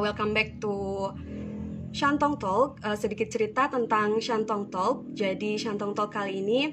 welcome 0.00 0.32
back 0.32 0.56
to 0.56 0.72
Shantong 1.92 2.40
Talk. 2.40 2.80
Uh, 2.80 2.96
sedikit 2.96 3.28
cerita 3.28 3.68
tentang 3.68 4.16
Shantong 4.16 4.72
Talk. 4.72 5.04
Jadi 5.12 5.60
Shantong 5.60 5.92
Talk 5.92 6.16
kali 6.16 6.40
ini, 6.40 6.72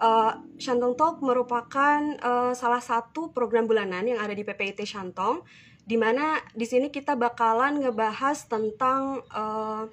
uh, 0.00 0.32
Shantong 0.56 0.96
Talk 0.96 1.20
merupakan 1.20 2.00
uh, 2.24 2.56
salah 2.56 2.80
satu 2.80 3.36
program 3.36 3.68
bulanan 3.68 4.08
yang 4.08 4.16
ada 4.16 4.32
di 4.32 4.40
PPIT 4.48 4.88
Shantong, 4.88 5.44
di 5.84 6.00
mana 6.00 6.40
di 6.56 6.64
sini 6.64 6.88
kita 6.88 7.20
bakalan 7.20 7.84
ngebahas 7.84 8.48
tentang 8.48 9.20
uh, 9.28 9.84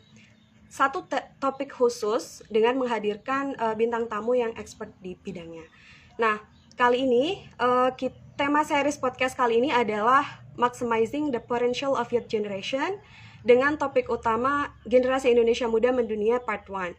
satu 0.71 1.03
topik 1.43 1.75
khusus 1.75 2.39
dengan 2.47 2.79
menghadirkan 2.79 3.59
uh, 3.59 3.75
bintang 3.75 4.07
tamu 4.07 4.39
yang 4.39 4.55
expert 4.55 4.95
di 5.03 5.19
bidangnya. 5.19 5.67
Nah, 6.15 6.39
kali 6.79 7.03
ini 7.03 7.43
uh, 7.59 7.91
kita, 7.99 8.15
tema 8.39 8.63
series 8.63 8.95
podcast 8.95 9.35
kali 9.35 9.59
ini 9.59 9.69
adalah 9.69 10.40
Maximizing 10.59 11.31
the 11.31 11.39
Potential 11.39 11.95
of 11.95 12.11
Youth 12.11 12.27
Generation 12.27 12.99
dengan 13.41 13.77
topik 13.77 14.07
utama 14.11 14.75
Generasi 14.85 15.33
Indonesia 15.33 15.65
Muda 15.65 15.89
Mendunia 15.89 16.37
Part 16.41 16.69
1. 16.69 16.93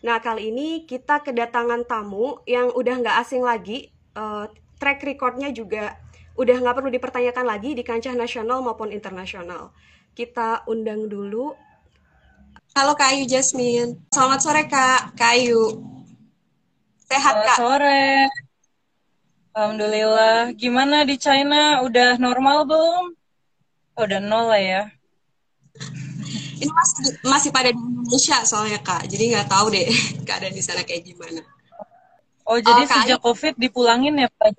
Nah, 0.00 0.16
kali 0.22 0.48
ini 0.48 0.88
kita 0.88 1.20
kedatangan 1.20 1.84
tamu 1.84 2.40
yang 2.48 2.72
udah 2.72 2.94
nggak 3.04 3.16
asing 3.20 3.44
lagi, 3.44 3.92
uh, 4.16 4.48
track 4.80 5.04
recordnya 5.04 5.52
juga 5.52 6.00
udah 6.40 6.56
nggak 6.56 6.76
perlu 6.80 6.88
dipertanyakan 6.88 7.44
lagi 7.44 7.76
di 7.76 7.84
kancah 7.84 8.16
nasional 8.16 8.64
maupun 8.64 8.88
internasional. 8.96 9.76
Kita 10.16 10.64
undang 10.64 11.04
dulu. 11.04 11.52
Halo 12.72 12.96
Kak 12.96 13.12
Ayu 13.12 13.28
Jasmine. 13.28 13.98
Selamat 14.14 14.40
sore 14.40 14.62
Kak, 14.64 15.12
Kak 15.18 15.36
Ayu. 15.36 15.84
Sehat 17.04 17.34
Selamat 17.34 17.46
Kak? 17.50 17.56
sore. 17.60 18.49
Alhamdulillah. 19.50 20.54
Gimana 20.54 21.02
di 21.02 21.18
China? 21.18 21.82
Udah 21.82 22.14
normal 22.22 22.62
belum? 22.66 23.04
Oh, 23.98 24.02
udah 24.06 24.20
nol 24.22 24.48
lah 24.48 24.62
ya. 24.62 24.82
Ini 26.60 26.68
masih 26.68 27.04
masih 27.24 27.50
pada 27.50 27.72
di 27.72 27.80
Indonesia 27.80 28.44
soalnya 28.44 28.78
kak, 28.84 29.08
jadi 29.08 29.32
nggak 29.32 29.48
tahu 29.48 29.72
deh 29.72 29.88
keadaan 30.28 30.52
di 30.52 30.60
sana 30.60 30.84
kayak 30.84 31.08
gimana. 31.08 31.40
Oh 32.44 32.60
jadi 32.60 32.84
uh, 32.84 32.88
sejak 32.88 33.18
Ayu, 33.20 33.24
COVID 33.24 33.54
dipulangin 33.56 34.20
ya 34.20 34.28
Pak? 34.28 34.52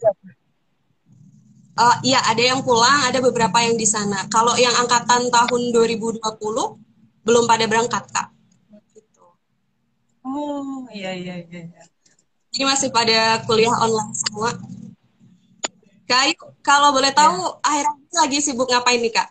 Uh, 1.77 1.97
iya 2.01 2.19
ada 2.25 2.41
yang 2.41 2.65
pulang, 2.65 3.05
ada 3.05 3.21
beberapa 3.21 3.53
yang 3.61 3.77
di 3.77 3.85
sana. 3.85 4.25
Kalau 4.33 4.57
yang 4.57 4.73
angkatan 4.81 5.29
tahun 5.29 5.61
2020 5.71 6.21
belum 7.21 7.43
pada 7.45 7.65
berangkat 7.69 8.03
kak. 8.09 8.27
Gitu. 8.97 9.23
Oh 10.25 10.89
iya 10.89 11.13
iya 11.13 11.37
iya. 11.37 11.85
Ini 12.51 12.63
masih 12.65 12.89
pada 12.89 13.45
kuliah 13.45 13.71
online 13.77 14.11
semua. 14.17 14.51
Kalau 16.61 16.93
boleh 16.93 17.09
tahu 17.13 17.41
ya. 17.41 17.57
akhir 17.65 17.85
lagi 18.13 18.37
sibuk 18.41 18.69
ngapain 18.69 19.01
nih 19.01 19.13
Kak? 19.13 19.29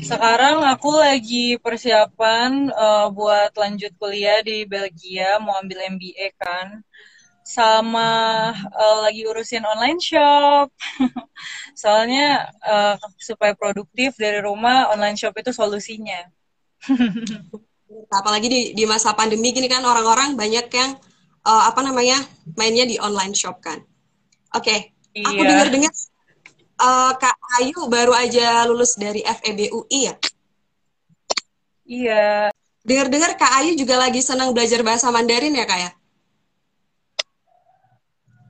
Sekarang 0.00 0.64
aku 0.64 0.96
lagi 0.96 1.60
persiapan 1.60 2.72
uh, 2.72 3.12
buat 3.12 3.52
lanjut 3.52 3.92
kuliah 4.00 4.40
di 4.40 4.64
Belgia, 4.64 5.36
mau 5.40 5.56
ambil 5.60 5.92
MBA 5.92 6.32
kan. 6.40 6.80
Sama 7.44 8.52
uh, 8.54 8.98
lagi 9.04 9.28
urusin 9.28 9.64
online 9.64 10.00
shop. 10.00 10.72
Soalnya 11.80 12.48
uh, 12.64 12.96
supaya 13.20 13.52
produktif 13.52 14.16
dari 14.16 14.40
rumah, 14.40 14.88
online 14.88 15.20
shop 15.20 15.36
itu 15.36 15.52
solusinya. 15.52 16.28
Apalagi 18.18 18.48
di, 18.48 18.60
di 18.72 18.84
masa 18.88 19.12
pandemi 19.12 19.52
gini 19.52 19.68
kan 19.68 19.84
orang-orang 19.84 20.32
banyak 20.32 20.68
yang 20.72 20.96
uh, 21.44 21.62
apa 21.68 21.80
namanya 21.84 22.24
mainnya 22.56 22.88
di 22.88 22.96
online 22.96 23.36
shop 23.36 23.60
kan. 23.60 23.84
Oke, 24.52 24.64
okay. 24.64 24.80
Iya. 25.12 25.28
aku 25.28 25.42
dengar-dengar 25.44 25.92
uh, 26.82 27.12
Kak 27.16 27.36
Ayu 27.60 27.78
baru 27.88 28.12
aja 28.16 28.64
lulus 28.68 28.96
dari 28.96 29.22
FEB 29.22 29.72
UI 29.72 30.00
ya? 30.10 30.14
Iya. 31.86 32.24
Dengar-dengar 32.82 33.38
Kak 33.38 33.52
Ayu 33.62 33.78
juga 33.78 34.00
lagi 34.00 34.20
senang 34.24 34.50
belajar 34.50 34.82
bahasa 34.82 35.12
Mandarin 35.12 35.54
ya 35.54 35.66
Kak 35.68 35.78
ya? 35.78 35.90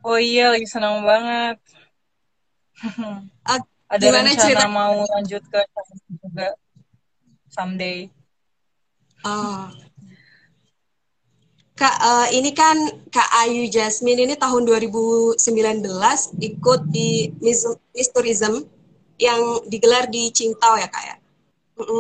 Oh 0.03 0.19
iya, 0.19 0.51
lagi 0.51 0.67
senang 0.67 1.07
banget. 1.07 1.57
Uh, 2.83 3.23
Ada 3.93 4.09
rencana 4.09 4.33
cerita? 4.35 4.67
mau 4.73 5.05
lanjut 5.05 5.45
ke 5.53 5.61
juga 6.09 6.57
someday. 7.53 8.09
Oh, 9.23 9.69
Kak, 11.83 11.99
uh, 11.99 12.29
ini 12.31 12.55
kan 12.55 12.79
Kak 13.11 13.43
Ayu 13.43 13.67
Jasmine 13.67 14.23
ini 14.23 14.39
tahun 14.39 14.63
2019 14.71 15.43
ikut 16.39 16.81
di 16.87 17.35
Miss 17.43 17.67
Tourism 18.15 18.63
yang 19.19 19.67
digelar 19.67 20.07
di 20.07 20.31
Qingdao 20.31 20.79
ya 20.79 20.87
Kak 20.87 21.03
ya? 21.03 21.17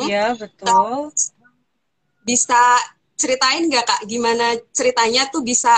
Iya, 0.06 0.25
uh 0.31 0.38
betul. 0.38 1.10
Bisa 2.22 2.78
ceritain 3.19 3.66
nggak 3.66 3.82
Kak 3.82 4.00
gimana 4.06 4.54
ceritanya 4.71 5.26
tuh 5.34 5.42
bisa 5.42 5.75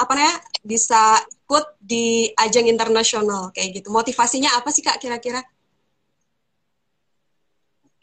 apa 0.00 0.12
namanya 0.16 0.40
bisa 0.64 1.20
ikut 1.20 1.76
di 1.84 2.32
ajang 2.32 2.64
internasional 2.64 3.52
kayak 3.52 3.84
gitu. 3.84 3.92
Motivasinya 3.92 4.56
apa 4.56 4.72
sih 4.72 4.80
Kak 4.80 4.96
kira-kira? 5.04 5.44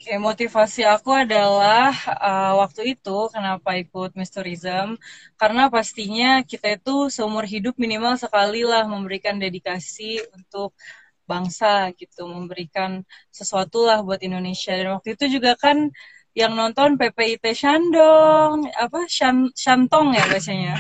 Oke, 0.06 0.22
motivasi 0.22 0.86
aku 0.86 1.18
adalah 1.18 1.90
uh, 2.22 2.62
waktu 2.62 2.94
itu 2.94 3.26
kenapa 3.34 3.74
ikut 3.74 4.14
Miss 4.14 4.30
Tourism 4.30 5.02
karena 5.34 5.66
pastinya 5.66 6.46
kita 6.46 6.78
itu 6.78 7.10
seumur 7.10 7.42
hidup 7.42 7.74
minimal 7.82 8.14
sekali 8.14 8.62
lah 8.62 8.86
memberikan 8.86 9.42
dedikasi 9.42 10.22
untuk 10.30 10.78
bangsa 11.26 11.90
gitu, 11.98 12.30
memberikan 12.30 13.02
sesuatu 13.34 13.90
lah 13.90 14.06
buat 14.06 14.22
Indonesia 14.22 14.78
dan 14.78 14.94
waktu 14.94 15.18
itu 15.18 15.42
juga 15.42 15.58
kan 15.58 15.90
yang 16.38 16.54
nonton 16.54 17.02
PPIT 17.02 17.58
Shandong 17.58 18.70
apa 18.78 19.10
Shan, 19.10 19.50
Shantong 19.58 20.14
ya 20.14 20.30
bacanya. 20.30 20.78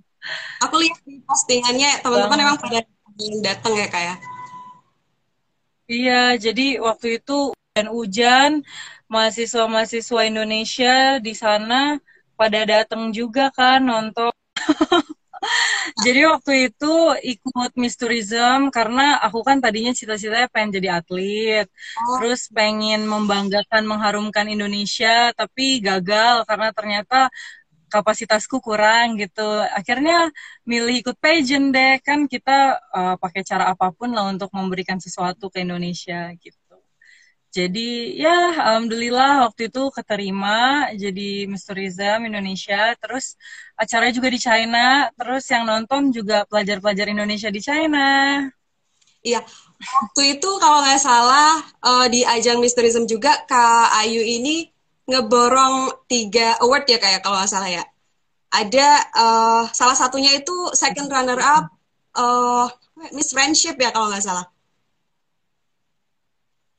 aku 0.64 0.74
lihat 0.80 1.04
di 1.04 1.20
postingannya 1.20 2.00
teman-teman 2.00 2.38
memang 2.40 2.56
pada 2.56 2.80
datang 3.44 3.76
ya 3.76 3.88
kayak. 3.92 4.16
Ya? 4.16 4.16
Iya, 5.84 6.22
jadi 6.40 6.80
waktu 6.80 7.20
itu 7.20 7.52
dan 7.74 7.90
hujan, 7.90 8.62
mahasiswa-mahasiswa 9.10 10.20
Indonesia 10.30 11.18
di 11.18 11.34
sana 11.34 11.98
pada 12.38 12.62
datang 12.62 13.10
juga 13.10 13.50
kan 13.50 13.82
nonton. 13.82 14.30
jadi 16.06 16.30
waktu 16.30 16.70
itu 16.70 16.94
ikut 17.18 17.74
Miss 17.74 17.98
Tourism 17.98 18.70
karena 18.70 19.18
aku 19.18 19.42
kan 19.42 19.58
tadinya 19.58 19.90
cita-citanya 19.90 20.46
pengen 20.54 20.78
jadi 20.78 21.02
atlet, 21.02 21.66
oh. 21.66 22.22
terus 22.22 22.46
pengen 22.54 23.10
membanggakan, 23.10 23.82
mengharumkan 23.90 24.46
Indonesia, 24.46 25.34
tapi 25.34 25.82
gagal 25.82 26.46
karena 26.46 26.70
ternyata 26.70 27.26
kapasitasku 27.90 28.62
kurang 28.62 29.18
gitu. 29.18 29.46
Akhirnya 29.74 30.30
milih 30.62 31.02
ikut 31.02 31.18
pageant 31.18 31.74
deh, 31.74 31.98
kan 32.06 32.30
kita 32.30 32.78
uh, 32.94 33.14
pakai 33.18 33.42
cara 33.42 33.74
apa 33.74 33.90
pun 33.90 34.14
lah 34.14 34.30
untuk 34.30 34.54
memberikan 34.54 35.02
sesuatu 35.02 35.50
ke 35.50 35.66
Indonesia 35.66 36.30
gitu. 36.38 36.63
Jadi 37.54 38.18
ya 38.18 38.50
alhamdulillah 38.50 39.46
waktu 39.46 39.70
itu 39.70 39.86
keterima 39.94 40.90
jadi 40.98 41.46
Miss 41.46 41.62
Tourism 41.62 42.26
Indonesia. 42.26 42.98
Terus 42.98 43.38
acaranya 43.78 44.14
juga 44.18 44.28
di 44.34 44.40
China. 44.42 45.06
Terus 45.14 45.46
yang 45.54 45.62
nonton 45.62 46.10
juga 46.10 46.42
pelajar-pelajar 46.50 47.06
Indonesia 47.14 47.54
di 47.54 47.62
China. 47.62 48.06
Iya, 49.24 49.40
waktu 49.80 50.36
itu 50.36 50.50
kalau 50.60 50.84
nggak 50.84 51.00
salah 51.00 51.62
uh, 51.80 52.06
di 52.10 52.26
ajang 52.26 52.58
Miss 52.60 52.76
Tourism 52.76 53.06
juga 53.08 53.32
Kak 53.48 54.02
Ayu 54.04 54.20
ini 54.20 54.68
ngeborong 55.08 56.04
tiga 56.10 56.58
award 56.60 56.84
ya 56.90 56.98
kayak 57.00 57.22
ya, 57.22 57.24
kalau 57.24 57.38
nggak 57.38 57.52
salah 57.54 57.70
ya. 57.70 57.84
Ada 58.50 58.88
uh, 59.14 59.62
salah 59.70 59.96
satunya 59.96 60.34
itu 60.36 60.52
second 60.74 61.06
runner 61.06 61.38
up 61.38 61.70
uh, 62.18 62.66
Miss 63.14 63.30
Friendship 63.30 63.78
ya 63.78 63.94
kalau 63.94 64.10
nggak 64.10 64.26
salah. 64.26 64.53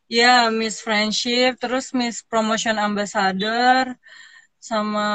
Ya, 0.06 0.54
Miss 0.54 0.86
Friendship, 0.86 1.58
terus 1.58 1.90
Miss 1.90 2.22
Promotion 2.22 2.78
Ambassador, 2.78 3.98
sama 4.62 5.08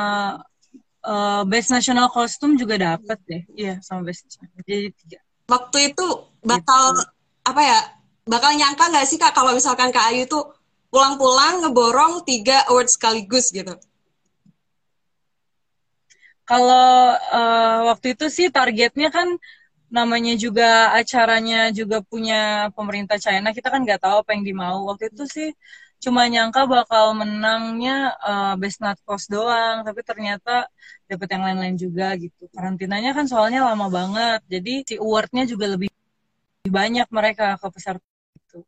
uh, 1.06 1.42
Best 1.46 1.70
National 1.70 2.10
Costume 2.10 2.58
juga 2.58 2.74
dapat 2.74 3.18
deh. 3.26 3.42
Iya, 3.54 3.78
sama 3.82 4.02
Best 4.02 4.26
Jadi 4.66 4.90
tiga. 4.98 5.18
Waktu 5.46 5.94
itu 5.94 6.06
bakal 6.42 6.98
gitu. 6.98 7.06
apa 7.46 7.62
ya? 7.62 7.78
Bakal 8.26 8.50
nyangka 8.54 8.90
nggak 8.90 9.06
sih 9.06 9.18
kak 9.18 9.34
kalau 9.34 9.54
misalkan 9.54 9.90
kak 9.90 10.10
Ayu 10.10 10.26
tuh 10.30 10.54
pulang-pulang 10.90 11.66
ngeborong 11.66 12.22
tiga 12.26 12.62
award 12.70 12.90
sekaligus 12.90 13.50
gitu? 13.50 13.74
Kalau 16.46 17.14
uh, 17.14 17.78
waktu 17.94 18.18
itu 18.18 18.26
sih 18.26 18.50
targetnya 18.50 19.14
kan 19.14 19.38
namanya 19.90 20.32
juga 20.44 20.94
acaranya 20.98 21.56
juga 21.78 21.96
punya 22.10 22.70
pemerintah 22.76 23.16
China 23.24 23.48
kita 23.56 23.68
kan 23.72 23.80
nggak 23.86 24.00
tahu 24.04 24.16
apa 24.22 24.30
yang 24.34 24.44
dimau 24.48 24.76
waktu 24.88 25.04
itu 25.10 25.24
sih 25.36 25.48
cuma 26.04 26.24
nyangka 26.32 26.64
bakal 26.64 27.04
menangnya 27.20 28.14
uh, 28.24 28.54
best 28.60 28.78
not 28.84 28.96
cost 29.06 29.26
doang 29.34 29.76
tapi 29.86 30.00
ternyata 30.06 30.50
dapet 31.10 31.28
yang 31.34 31.42
lain-lain 31.46 31.76
juga 31.84 32.04
gitu 32.22 32.42
karantinanya 32.54 33.10
kan 33.16 33.26
soalnya 33.28 33.60
lama 33.68 33.86
banget 33.98 34.40
jadi 34.48 34.70
si 34.88 34.94
awardnya 35.02 35.42
juga 35.52 35.66
lebih 35.74 35.90
banyak 36.78 37.08
mereka 37.18 37.44
ke 37.60 37.66
peserta 37.74 38.06
itu 38.40 38.58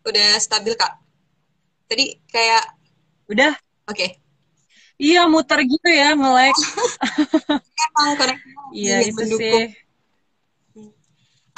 Udah 0.00 0.40
stabil 0.40 0.74
kak? 0.80 0.92
Tadi 1.88 2.06
kayak 2.32 2.64
udah. 3.28 3.52
Oke. 3.90 3.96
Okay. 3.96 4.29
Iya 5.00 5.24
muter 5.32 5.64
gitu 5.64 5.88
ya 5.88 6.12
nge-lag. 6.12 6.52
iya 8.76 9.00
itu 9.00 9.16
mendukung. 9.16 9.40
sih. 9.40 9.64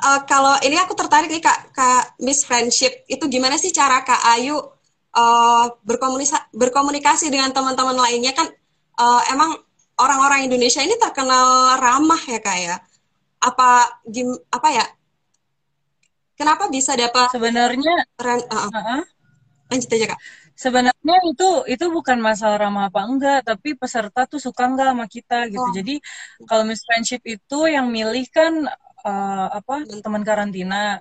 Uh, 0.02 0.20
kalau 0.26 0.54
ini 0.62 0.78
aku 0.78 0.94
tertarik 0.94 1.30
nih 1.30 1.42
kak, 1.42 1.74
kak 1.74 2.14
Miss 2.22 2.46
Friendship 2.46 3.02
itu 3.10 3.22
gimana 3.26 3.58
sih 3.58 3.74
cara 3.74 4.02
kak 4.02 4.18
Ayu 4.34 4.58
uh, 5.14 5.66
berkomunikasi, 5.82 6.54
berkomunikasi 6.54 7.26
dengan 7.30 7.50
teman-teman 7.50 7.98
lainnya 7.98 8.34
kan 8.34 8.46
uh, 8.98 9.22
emang 9.30 9.58
orang-orang 9.98 10.46
Indonesia 10.46 10.82
ini 10.82 10.94
terkenal 10.98 11.78
ramah 11.82 12.22
ya 12.22 12.38
kak 12.38 12.58
ya. 12.62 12.76
Apa 13.42 13.98
gim, 14.06 14.38
apa 14.54 14.68
ya? 14.70 14.86
Kenapa 16.38 16.70
bisa 16.70 16.94
dapat 16.94 17.30
sebenarnya? 17.34 18.06
uh, 18.18 18.42
uh, 18.50 18.66
uh, 18.70 19.02
lanjut 19.70 19.90
aja 19.98 20.14
kak. 20.14 20.20
Sebenarnya 20.52 21.18
itu 21.32 21.48
itu 21.66 21.84
bukan 21.88 22.18
masalah 22.20 22.68
ramah 22.68 22.92
apa 22.92 23.00
enggak, 23.08 23.38
tapi 23.48 23.74
peserta 23.74 24.28
tuh 24.28 24.38
suka 24.38 24.68
enggak 24.68 24.92
sama 24.92 25.06
kita 25.08 25.48
gitu. 25.48 25.64
Oh. 25.64 25.74
Jadi 25.74 25.98
kalau 26.44 26.62
Miss 26.68 26.84
Friendship 26.84 27.24
itu 27.24 27.58
yang 27.66 27.88
milih 27.88 28.26
kan 28.28 28.68
uh, 29.04 29.46
apa 29.58 29.82
teman 30.04 30.22
karantina. 30.22 31.00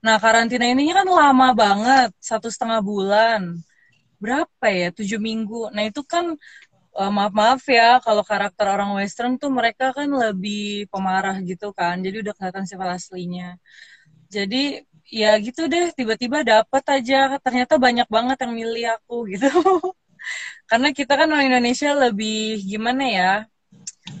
Nah 0.00 0.16
karantina 0.22 0.66
ini 0.66 0.90
kan 0.94 1.06
lama 1.06 1.52
banget, 1.52 2.10
satu 2.18 2.48
setengah 2.48 2.80
bulan. 2.80 3.60
Berapa 4.18 4.66
ya? 4.72 4.90
Tujuh 4.90 5.20
minggu. 5.22 5.70
Nah 5.70 5.86
itu 5.86 6.02
kan 6.02 6.34
uh, 6.98 7.12
maaf 7.12 7.32
maaf 7.36 7.62
ya 7.70 8.02
kalau 8.02 8.22
karakter 8.26 8.66
orang 8.66 8.98
Western 8.98 9.38
tuh 9.38 9.50
mereka 9.52 9.94
kan 9.94 10.08
lebih 10.10 10.90
pemarah 10.90 11.38
gitu 11.44 11.70
kan. 11.70 12.00
Jadi 12.02 12.26
udah 12.26 12.34
kelihatan 12.34 12.64
sifat 12.66 12.88
aslinya. 12.98 13.54
Jadi 14.28 14.84
ya 15.08 15.40
gitu 15.40 15.66
deh 15.66 15.92
tiba-tiba 15.96 16.44
dapet 16.44 16.84
aja. 16.88 17.40
Ternyata 17.40 17.80
banyak 17.80 18.08
banget 18.08 18.36
yang 18.44 18.52
milih 18.54 18.84
aku 18.96 19.24
gitu. 19.32 19.48
Karena 20.68 20.88
kita 20.92 21.16
kan 21.16 21.28
orang 21.32 21.48
Indonesia 21.48 21.96
lebih 21.96 22.60
gimana 22.64 23.04
ya 23.08 23.32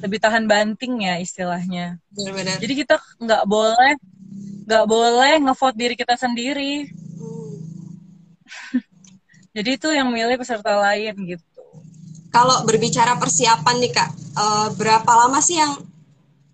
lebih 0.04 0.20
tahan 0.20 0.44
banting 0.44 1.08
ya 1.08 1.16
istilahnya. 1.16 1.96
Benar-benar. 2.12 2.60
jadi 2.60 2.74
kita 2.84 2.96
nggak 3.24 3.44
boleh 3.48 3.92
nggak 4.68 4.84
boleh 4.84 5.34
ngevote 5.40 5.76
diri 5.80 5.94
kita 5.96 6.14
sendiri. 6.20 6.92
Hmm. 7.16 7.56
jadi 9.56 9.70
itu 9.80 9.88
yang 9.88 10.12
milih 10.12 10.36
peserta 10.36 10.76
lain 10.76 11.16
gitu. 11.24 11.44
Kalau 12.28 12.68
berbicara 12.68 13.16
persiapan 13.16 13.76
nih 13.80 13.92
kak 13.96 14.10
uh, 14.36 14.68
berapa 14.76 15.08
lama 15.08 15.40
sih 15.40 15.56
yang 15.56 15.80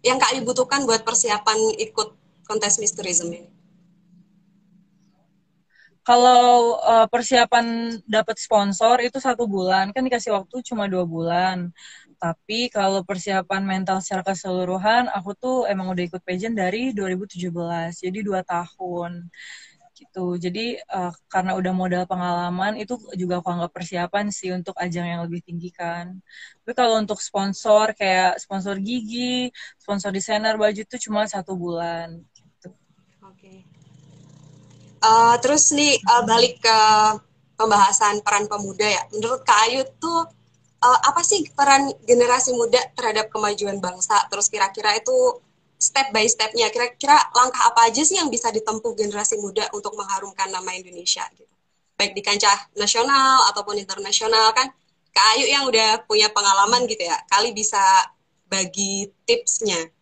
yang 0.07 0.23
kak 0.23 0.39
dibutuhkan 0.39 0.87
buat 0.87 1.03
persiapan 1.03 1.75
ikut 1.83 2.15
kontes 2.47 2.79
Miss 2.79 2.95
Tourism 2.95 3.35
ini 3.35 3.54
kalau 6.05 6.77
uh, 6.85 7.09
persiapan 7.09 7.97
dapat 8.05 8.37
sponsor 8.37 9.01
itu 9.01 9.17
satu 9.17 9.49
bulan 9.49 9.89
kan 9.97 10.05
dikasih 10.05 10.37
waktu 10.37 10.61
cuma 10.61 10.85
dua 10.85 11.09
bulan. 11.09 11.73
Tapi 12.21 12.69
kalau 12.69 13.01
persiapan 13.05 13.65
mental 13.65 13.99
secara 14.05 14.21
keseluruhan 14.33 15.09
aku 15.12 15.33
tuh 15.37 15.56
emang 15.65 15.89
udah 15.93 16.05
ikut 16.05 16.23
pageant 16.25 16.56
dari 16.56 16.93
2017 16.93 18.05
jadi 18.05 18.19
dua 18.21 18.41
tahun. 18.45 19.33
Gitu. 19.97 20.27
Jadi 20.45 20.77
uh, 20.93 21.12
karena 21.33 21.56
udah 21.56 21.73
modal 21.73 22.05
pengalaman 22.05 22.77
itu 22.77 23.01
juga 23.17 23.41
aku 23.41 23.49
anggap 23.55 23.73
persiapan 23.73 24.29
sih 24.29 24.53
untuk 24.53 24.77
ajang 24.77 25.06
yang 25.09 25.21
lebih 25.25 25.41
tinggi 25.41 25.73
kan. 25.73 26.21
Tapi 26.61 26.73
kalau 26.77 27.01
untuk 27.01 27.17
sponsor 27.25 27.97
kayak 27.97 28.37
sponsor 28.45 28.77
gigi 28.77 29.49
sponsor 29.81 30.12
desainer 30.12 30.61
baju 30.61 30.81
itu 30.85 30.97
cuma 31.09 31.25
satu 31.25 31.56
bulan 31.56 32.21
Uh, 35.05 35.37
terus 35.45 35.69
nih 35.77 36.01
uh, 36.01 36.25
balik 36.25 36.65
ke 36.65 36.79
pembahasan 37.61 38.25
peran 38.25 38.49
pemuda 38.49 38.89
ya. 38.89 39.05
Menurut 39.12 39.45
Kak 39.45 39.69
Ayu 39.69 39.85
tuh 40.01 40.25
uh, 40.81 40.99
apa 41.05 41.21
sih 41.21 41.45
peran 41.53 41.93
generasi 42.09 42.56
muda 42.56 42.81
terhadap 42.97 43.29
kemajuan 43.29 43.85
bangsa? 43.85 44.17
Terus 44.33 44.49
kira-kira 44.49 44.97
itu 44.97 45.12
step 45.77 46.09
by 46.09 46.25
stepnya, 46.25 46.73
kira-kira 46.73 47.21
langkah 47.37 47.69
apa 47.69 47.93
aja 47.93 48.01
sih 48.01 48.17
yang 48.17 48.33
bisa 48.33 48.49
ditempuh 48.49 48.97
generasi 48.97 49.37
muda 49.37 49.69
untuk 49.77 49.93
mengharumkan 49.93 50.49
nama 50.49 50.73
Indonesia 50.73 51.29
gitu? 51.37 51.53
Baik 52.01 52.17
di 52.17 52.25
kancah 52.25 52.73
nasional 52.73 53.45
ataupun 53.53 53.77
internasional 53.77 54.56
kan. 54.56 54.73
Kak 55.15 55.27
Ayu 55.37 55.47
yang 55.47 55.69
udah 55.69 56.03
punya 56.09 56.27
pengalaman 56.33 56.89
gitu 56.91 57.06
ya, 57.06 57.15
kali 57.31 57.55
bisa 57.55 57.79
bagi 58.51 59.06
tipsnya. 59.29 59.94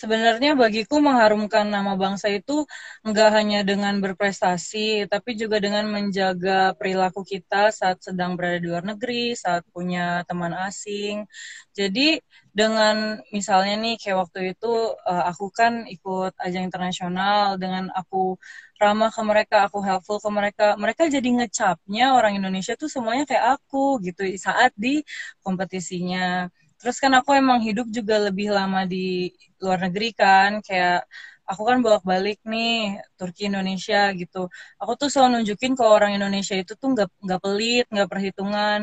Sebenarnya 0.00 0.50
bagiku 0.56 0.96
mengharumkan 1.04 1.68
nama 1.68 1.92
bangsa 2.02 2.26
itu 2.32 2.64
enggak 3.06 3.28
hanya 3.36 3.58
dengan 3.70 3.94
berprestasi, 4.04 5.04
tapi 5.12 5.36
juga 5.36 5.56
dengan 5.60 5.84
menjaga 5.92 6.72
perilaku 6.78 7.20
kita 7.32 7.68
saat 7.78 8.00
sedang 8.00 8.34
berada 8.36 8.58
di 8.62 8.66
luar 8.72 8.84
negeri, 8.92 9.36
saat 9.36 9.62
punya 9.74 10.24
teman 10.28 10.56
asing. 10.56 11.28
Jadi 11.76 12.18
dengan 12.50 13.20
misalnya 13.30 13.78
nih 13.78 13.94
kayak 14.00 14.18
waktu 14.26 14.40
itu 14.56 14.72
uh, 15.06 15.24
aku 15.30 15.46
kan 15.54 15.86
ikut 15.86 16.32
ajang 16.40 16.64
internasional 16.66 17.60
dengan 17.62 17.92
aku 17.94 18.40
ramah 18.80 19.12
ke 19.12 19.22
mereka, 19.22 19.56
aku 19.68 19.78
helpful 19.84 20.18
ke 20.24 20.30
mereka, 20.32 20.66
mereka 20.80 21.04
jadi 21.06 21.28
ngecapnya 21.36 22.16
orang 22.16 22.40
Indonesia 22.40 22.72
tuh 22.80 22.88
semuanya 22.88 23.28
kayak 23.28 23.60
aku 23.60 24.00
gitu 24.00 24.24
saat 24.40 24.72
di 24.74 25.04
kompetisinya 25.44 26.48
terus 26.80 26.96
kan 27.02 27.12
aku 27.18 27.30
emang 27.40 27.60
hidup 27.66 27.86
juga 27.96 28.14
lebih 28.26 28.48
lama 28.56 28.80
di 28.92 29.30
luar 29.62 29.78
negeri 29.84 30.06
kan 30.20 30.50
kayak 30.66 31.04
aku 31.50 31.62
kan 31.68 31.78
bolak-balik 31.84 32.38
nih 32.52 32.70
Turki 33.18 33.42
Indonesia 33.50 33.98
gitu. 34.20 34.38
Aku 34.80 34.92
tuh 35.00 35.08
selalu 35.12 35.30
nunjukin 35.42 35.72
ke 35.78 35.84
orang 35.96 36.10
Indonesia 36.16 36.54
itu 36.62 36.72
tuh 36.80 36.88
nggak 36.94 37.08
nggak 37.24 37.40
pelit 37.44 37.84
nggak 37.92 38.08
perhitungan. 38.12 38.80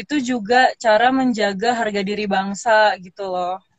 Itu 0.00 0.14
juga 0.30 0.56
cara 0.84 1.06
menjaga 1.18 1.68
harga 1.80 2.00
diri 2.08 2.24
bangsa 2.28 2.70
gitu 3.04 3.22
loh 3.32 3.71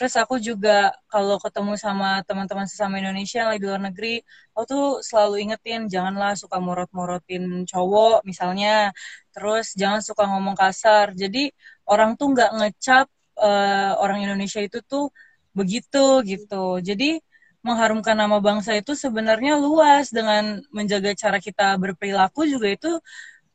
terus 0.00 0.16
aku 0.16 0.40
juga 0.40 0.96
kalau 1.12 1.36
ketemu 1.36 1.76
sama 1.76 2.24
teman-teman 2.24 2.64
sesama 2.64 2.96
Indonesia 2.96 3.44
yang 3.44 3.52
lagi 3.52 3.60
di 3.60 3.68
luar 3.68 3.82
negeri 3.84 4.24
aku 4.56 4.64
tuh 4.64 4.86
selalu 5.04 5.44
ingetin 5.44 5.92
janganlah 5.92 6.32
suka 6.40 6.56
morot-morotin 6.56 7.68
cowok 7.68 8.24
misalnya 8.24 8.96
terus 9.36 9.76
jangan 9.76 10.00
suka 10.00 10.24
ngomong 10.24 10.56
kasar 10.56 11.12
jadi 11.12 11.52
orang 11.84 12.16
tuh 12.16 12.32
nggak 12.32 12.50
ngecap 12.56 13.06
uh, 13.36 13.92
orang 14.00 14.24
Indonesia 14.24 14.60
itu 14.64 14.80
tuh 14.84 15.12
begitu 15.56 16.22
gitu. 16.26 16.78
Jadi 16.78 17.18
mengharumkan 17.60 18.16
nama 18.16 18.40
bangsa 18.40 18.72
itu 18.78 18.96
sebenarnya 18.96 19.60
luas 19.60 20.08
dengan 20.08 20.64
menjaga 20.72 21.12
cara 21.12 21.38
kita 21.42 21.76
berperilaku 21.76 22.48
juga 22.48 22.72
itu 22.72 22.90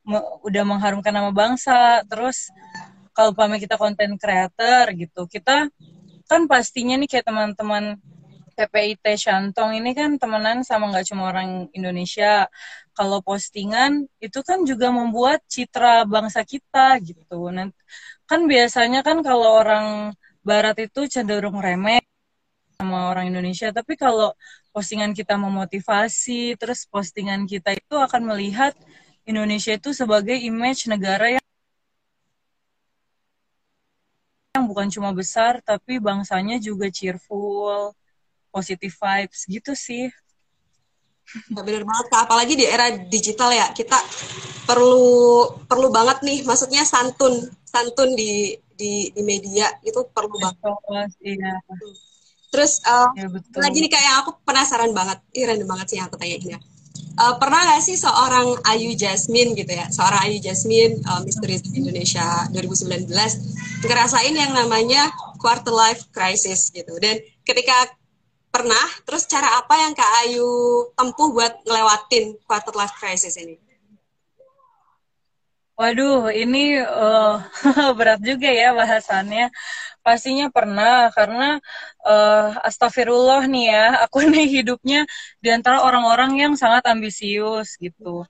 me 0.05 0.21
udah 0.45 0.63
mengharumkan 0.67 1.13
nama 1.13 1.31
bangsa. 1.33 2.05
Terus 2.05 2.51
kalau 3.15 3.31
pamit 3.33 3.63
kita 3.63 3.79
konten 3.79 4.19
creator 4.19 4.91
gitu, 4.93 5.25
kita 5.25 5.71
kan 6.29 6.49
pastinya 6.51 6.95
nih 6.99 7.09
kayak 7.09 7.25
teman-teman 7.29 8.01
PPIT 8.55 9.05
Shantong 9.19 9.75
ini 9.77 9.91
kan 9.91 10.15
temenan 10.15 10.63
sama 10.63 10.87
nggak 10.89 11.05
cuma 11.11 11.29
orang 11.31 11.67
Indonesia. 11.75 12.47
Kalau 12.95 13.19
postingan 13.19 14.07
itu 14.23 14.39
kan 14.47 14.63
juga 14.63 14.87
membuat 14.89 15.43
citra 15.51 16.07
bangsa 16.07 16.47
kita 16.47 16.95
gitu. 17.03 17.51
Nanti 17.51 17.75
kan 18.25 18.47
biasanya 18.47 19.03
kan 19.03 19.19
kalau 19.21 19.59
orang 19.61 20.15
barat 20.41 20.77
itu 20.87 21.05
cenderung 21.11 21.59
remeh 21.59 22.01
sama 22.77 23.09
orang 23.11 23.31
Indonesia 23.31 23.71
tapi 23.71 23.95
kalau 23.95 24.35
postingan 24.75 25.15
kita 25.15 25.39
memotivasi 25.39 26.59
terus 26.59 26.83
postingan 26.85 27.47
kita 27.47 27.71
itu 27.73 27.95
akan 27.95 28.35
melihat 28.35 28.75
Indonesia 29.25 29.73
itu 29.73 29.89
sebagai 29.95 30.37
image 30.37 30.85
negara 30.91 31.39
yang 31.39 31.44
yang 34.55 34.65
bukan 34.65 34.87
cuma 34.87 35.11
besar 35.11 35.59
tapi 35.61 35.99
bangsanya 35.99 36.57
juga 36.57 36.87
cheerful 36.87 37.91
positive 38.49 38.95
vibes 38.95 39.43
gitu 39.45 39.75
sih 39.75 40.07
bener 41.51 41.81
banget 41.81 42.05
kak, 42.13 42.21
apalagi 42.29 42.53
di 42.53 42.65
era 42.69 42.93
digital 43.09 43.49
ya 43.49 43.73
kita 43.73 43.97
perlu 44.65 45.49
perlu 45.65 45.89
banget 45.89 46.21
nih, 46.21 46.45
maksudnya 46.45 46.85
santun 46.85 47.49
santun 47.65 48.13
di 48.13 48.57
di, 48.75 49.09
di 49.09 49.21
media 49.23 49.71
itu 49.81 50.05
perlu 50.11 50.35
banget. 50.37 51.09
Iya. 51.23 51.53
Terus 52.51 52.79
uh, 52.85 53.09
ya, 53.17 53.27
betul. 53.27 53.59
lagi 53.59 53.77
nih 53.83 53.91
kayak 53.91 54.13
aku 54.23 54.31
penasaran 54.45 54.91
banget, 54.93 55.17
ini 55.35 55.43
random 55.49 55.69
banget 55.69 55.85
sih 55.91 55.97
yang 55.99 56.07
aku 56.07 56.17
tanya 56.19 56.35
ini. 56.39 56.55
Uh, 57.15 57.39
pernah 57.39 57.63
gak 57.63 57.79
sih 57.79 57.95
seorang 57.95 58.59
Ayu 58.67 58.91
Jasmine 58.91 59.55
gitu 59.55 59.71
ya, 59.71 59.87
seorang 59.87 60.27
Ayu 60.27 60.37
Jasmine 60.43 60.99
uh, 61.07 61.23
Misteri 61.23 61.55
Indonesia 61.71 62.43
2019 62.51 63.07
ngerasain 63.87 64.35
yang 64.35 64.51
namanya 64.51 65.07
quarter 65.39 65.71
life 65.71 66.11
crisis 66.11 66.75
gitu. 66.75 66.91
Dan 66.99 67.23
ketika 67.47 67.95
pernah 68.51 68.87
terus 69.07 69.27
cara 69.27 69.47
apa 69.59 69.75
yang 69.79 69.95
Kak 69.95 70.11
Ayu 70.27 70.47
tempuh 70.95 71.31
buat 71.31 71.63
ngelewatin 71.63 72.39
quarter 72.47 72.75
life 72.75 72.95
crisis 72.99 73.35
ini 73.35 73.64
Waduh, 75.75 76.31
ini 76.31 76.79
uh, 76.79 77.35
berat 77.99 78.19
juga 78.23 78.47
ya 78.47 78.71
bahasannya. 78.71 79.51
Pastinya 80.05 80.47
pernah, 80.55 81.11
karena 81.15 81.59
uh, 82.07 82.55
astagfirullah 82.67 83.43
nih 83.51 83.65
ya, 83.75 83.83
aku 84.05 84.17
nih 84.27 84.45
hidupnya 84.61 85.03
di 85.43 85.49
antara 85.55 85.83
orang-orang 85.87 86.31
yang 86.43 86.53
sangat 86.59 86.83
ambisius 86.87 87.75
gitu. 87.79 88.23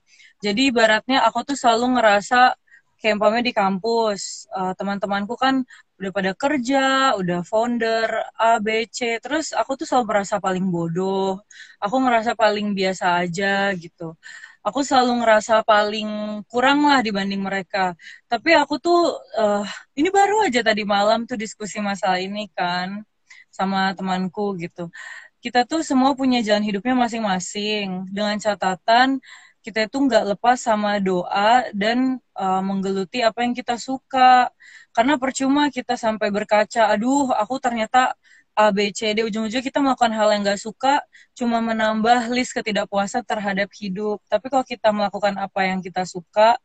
Jadi 0.44 0.70
ibaratnya 0.74 1.22
aku 1.26 1.38
tuh 1.48 1.56
selalu 1.58 1.98
ngerasa 1.98 2.54
kayak 3.02 3.44
di 3.46 3.52
kampus, 3.54 4.50
uh, 4.56 4.72
teman-temanku 4.78 5.34
kan 5.38 5.62
udah 6.02 6.10
pada 6.16 6.32
kerja, 6.34 7.14
udah 7.20 7.40
founder, 7.46 8.08
A, 8.40 8.58
B, 8.58 8.88
C, 8.90 9.20
terus 9.22 9.54
aku 9.54 9.78
tuh 9.78 9.86
selalu 9.88 10.06
merasa 10.10 10.36
paling 10.42 10.66
bodoh, 10.74 11.38
aku 11.82 11.96
ngerasa 12.02 12.32
paling 12.34 12.74
biasa 12.74 13.22
aja 13.22 13.70
gitu 13.78 14.16
aku 14.66 14.80
selalu 14.82 15.22
ngerasa 15.22 15.62
paling 15.62 16.42
kurang 16.50 16.82
lah 16.90 16.98
dibanding 17.06 17.38
mereka. 17.38 17.94
Tapi 18.26 18.50
aku 18.58 18.82
tuh 18.82 19.14
uh, 19.38 19.62
ini 19.94 20.10
baru 20.10 20.50
aja 20.50 20.60
tadi 20.66 20.82
malam 20.82 21.22
tuh 21.30 21.38
diskusi 21.38 21.78
masalah 21.78 22.18
ini 22.18 22.50
kan 22.50 23.06
sama 23.54 23.94
temanku 23.94 24.58
gitu. 24.58 24.90
Kita 25.38 25.62
tuh 25.70 25.86
semua 25.86 26.18
punya 26.18 26.42
jalan 26.42 26.66
hidupnya 26.66 26.98
masing-masing 26.98 28.10
dengan 28.10 28.34
catatan 28.42 29.22
kita 29.66 29.90
itu 29.90 29.98
nggak 29.98 30.38
lepas 30.38 30.62
sama 30.62 31.02
doa 31.02 31.66
dan 31.74 32.22
uh, 32.38 32.62
menggeluti 32.62 33.18
apa 33.26 33.42
yang 33.42 33.50
kita 33.50 33.74
suka. 33.74 34.46
Karena 34.94 35.18
percuma 35.18 35.66
kita 35.74 35.98
sampai 35.98 36.30
berkaca, 36.30 36.86
aduh 36.94 37.34
aku 37.34 37.58
ternyata 37.58 38.14
A, 38.56 38.72
B, 38.72 38.88
C, 38.88 39.12
D, 39.12 39.20
ujung-ujung 39.28 39.60
kita 39.60 39.84
melakukan 39.84 40.16
hal 40.16 40.32
yang 40.32 40.42
gak 40.48 40.56
suka, 40.56 41.04
cuma 41.36 41.60
menambah 41.60 42.32
list 42.32 42.56
ketidakpuasan 42.56 43.20
terhadap 43.28 43.68
hidup. 43.76 44.24
Tapi 44.32 44.48
kalau 44.48 44.64
kita 44.64 44.88
melakukan 44.96 45.36
apa 45.36 45.60
yang 45.68 45.84
kita 45.84 46.08
suka, 46.08 46.56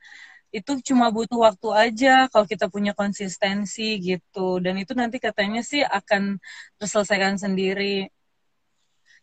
itu 0.55 0.79
cuma 0.83 1.11
butuh 1.11 1.39
waktu 1.47 1.67
aja 1.71 2.27
kalau 2.31 2.47
kita 2.47 2.67
punya 2.71 2.95
konsistensi 2.95 3.99
gitu. 3.99 4.63
Dan 4.63 4.79
itu 4.79 4.95
nanti 4.95 5.19
katanya 5.19 5.63
sih 5.63 5.83
akan 5.83 6.39
terselesaikan 6.79 7.35
sendiri. 7.39 8.07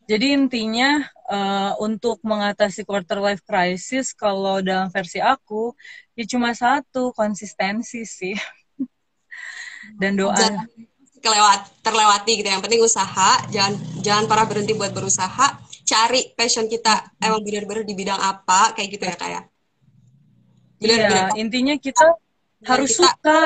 Jadi 0.09 0.33
intinya 0.33 1.05
uh, 1.29 1.77
untuk 1.85 2.25
mengatasi 2.25 2.89
quarter 2.89 3.21
life 3.21 3.45
crisis 3.45 4.17
kalau 4.17 4.65
dalam 4.65 4.89
versi 4.89 5.21
aku 5.21 5.77
ya 6.17 6.25
cuma 6.25 6.57
satu 6.57 7.13
konsistensi 7.13 8.09
sih 8.09 8.33
dan 10.01 10.17
doa 10.17 10.65
kelewat 11.19 11.83
terlewati 11.85 12.33
gitu. 12.43 12.49
Yang 12.49 12.63
penting 12.65 12.83
usaha 12.83 13.31
jangan 13.51 13.75
jangan 14.03 14.25
para 14.31 14.45
berhenti 14.47 14.73
buat 14.75 14.91
berusaha. 14.95 15.61
Cari 15.89 16.37
passion 16.37 16.69
kita 16.69 17.17
emang 17.23 17.41
benar-benar 17.41 17.85
di 17.85 17.95
bidang 17.97 18.21
apa 18.21 18.77
kayak 18.77 18.89
gitu 18.93 19.05
ya 19.09 19.17
kayak 19.17 19.45
ya? 20.79 20.85
iya 20.85 21.35
intinya 21.35 21.75
kita 21.75 22.15
harus 22.63 22.95
kita, 22.95 23.03
suka. 23.03 23.41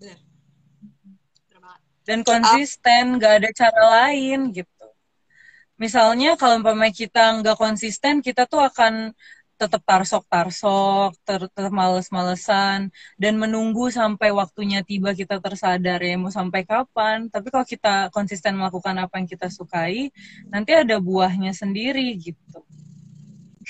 Bener. 0.00 0.18
dan 2.08 2.18
konsisten 2.24 3.20
nggak 3.20 3.32
ada 3.44 3.48
cara 3.52 3.82
lain 4.00 4.54
gitu. 4.54 4.86
Misalnya 5.80 6.36
kalau 6.36 6.60
umpamanya 6.60 6.92
kita 6.92 7.40
nggak 7.40 7.56
konsisten 7.56 8.20
kita 8.20 8.44
tuh 8.44 8.60
akan 8.60 9.12
tetap 9.60 9.84
tarsok-tarsok, 9.84 11.20
tetap 11.20 11.68
males-malesan, 11.68 12.88
dan 13.20 13.34
menunggu 13.36 13.92
sampai 13.92 14.32
waktunya 14.32 14.80
tiba 14.80 15.12
kita 15.12 15.36
tersadar 15.36 16.00
ya 16.00 16.16
mau 16.16 16.32
sampai 16.32 16.64
kapan. 16.64 17.28
Tapi 17.28 17.52
kalau 17.52 17.66
kita 17.68 18.08
konsisten 18.16 18.56
melakukan 18.56 18.96
apa 18.96 19.20
yang 19.20 19.28
kita 19.28 19.52
sukai, 19.52 20.08
nanti 20.48 20.72
ada 20.72 20.96
buahnya 20.96 21.52
sendiri 21.52 22.16
gitu. 22.16 22.64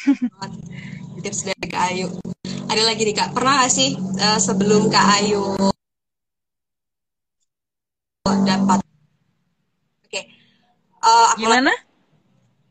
Tips 1.26 1.50
dari 1.50 1.66
Kak 1.66 1.82
Ayu. 1.90 2.08
Ada 2.70 2.82
lagi 2.86 3.02
nih 3.02 3.16
Kak, 3.18 3.34
pernah 3.34 3.66
gak 3.66 3.74
sih 3.74 3.98
uh, 3.98 4.38
sebelum 4.38 4.86
Kak 4.86 5.06
Ayu 5.18 5.74
dapat? 8.50 8.78
Oke. 10.06 10.10
Okay. 10.10 10.24
Uh, 11.00 11.08
eh, 11.08 11.30
Gimana? 11.40 11.72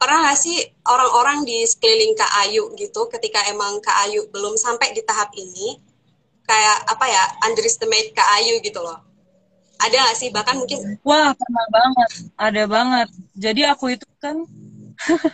Pernah 0.10 0.34
gak 0.34 0.42
sih 0.42 0.58
orang-orang 0.89 1.46
di 1.46 1.62
sekeliling 1.70 2.18
Kak 2.18 2.34
Ayu 2.42 2.74
gitu 2.74 3.06
ketika 3.13 3.46
emang 3.46 3.78
Kak 3.78 4.10
Ayu 4.10 4.25
belum 4.34 4.58
sampai 4.58 4.89
di 4.98 5.06
tahap 5.06 5.30
ini 5.38 5.78
kayak 6.50 6.89
apa 6.89 7.06
ya 7.06 7.24
underestimate 7.46 8.10
Kak 8.18 8.25
Ayu 8.42 8.58
gitu 8.66 8.82
loh. 8.82 8.98
Ada 9.78 10.10
gak 10.10 10.18
sih? 10.18 10.34
Bahkan 10.34 10.66
mungkin 10.66 10.98
wah 11.06 11.30
pernah 11.38 11.66
banget. 11.70 12.10
Ada 12.42 12.63
banget. 12.66 13.10
Jadi 13.38 13.62
aku 13.70 13.94
itu 13.94 14.10
kan 14.18 14.50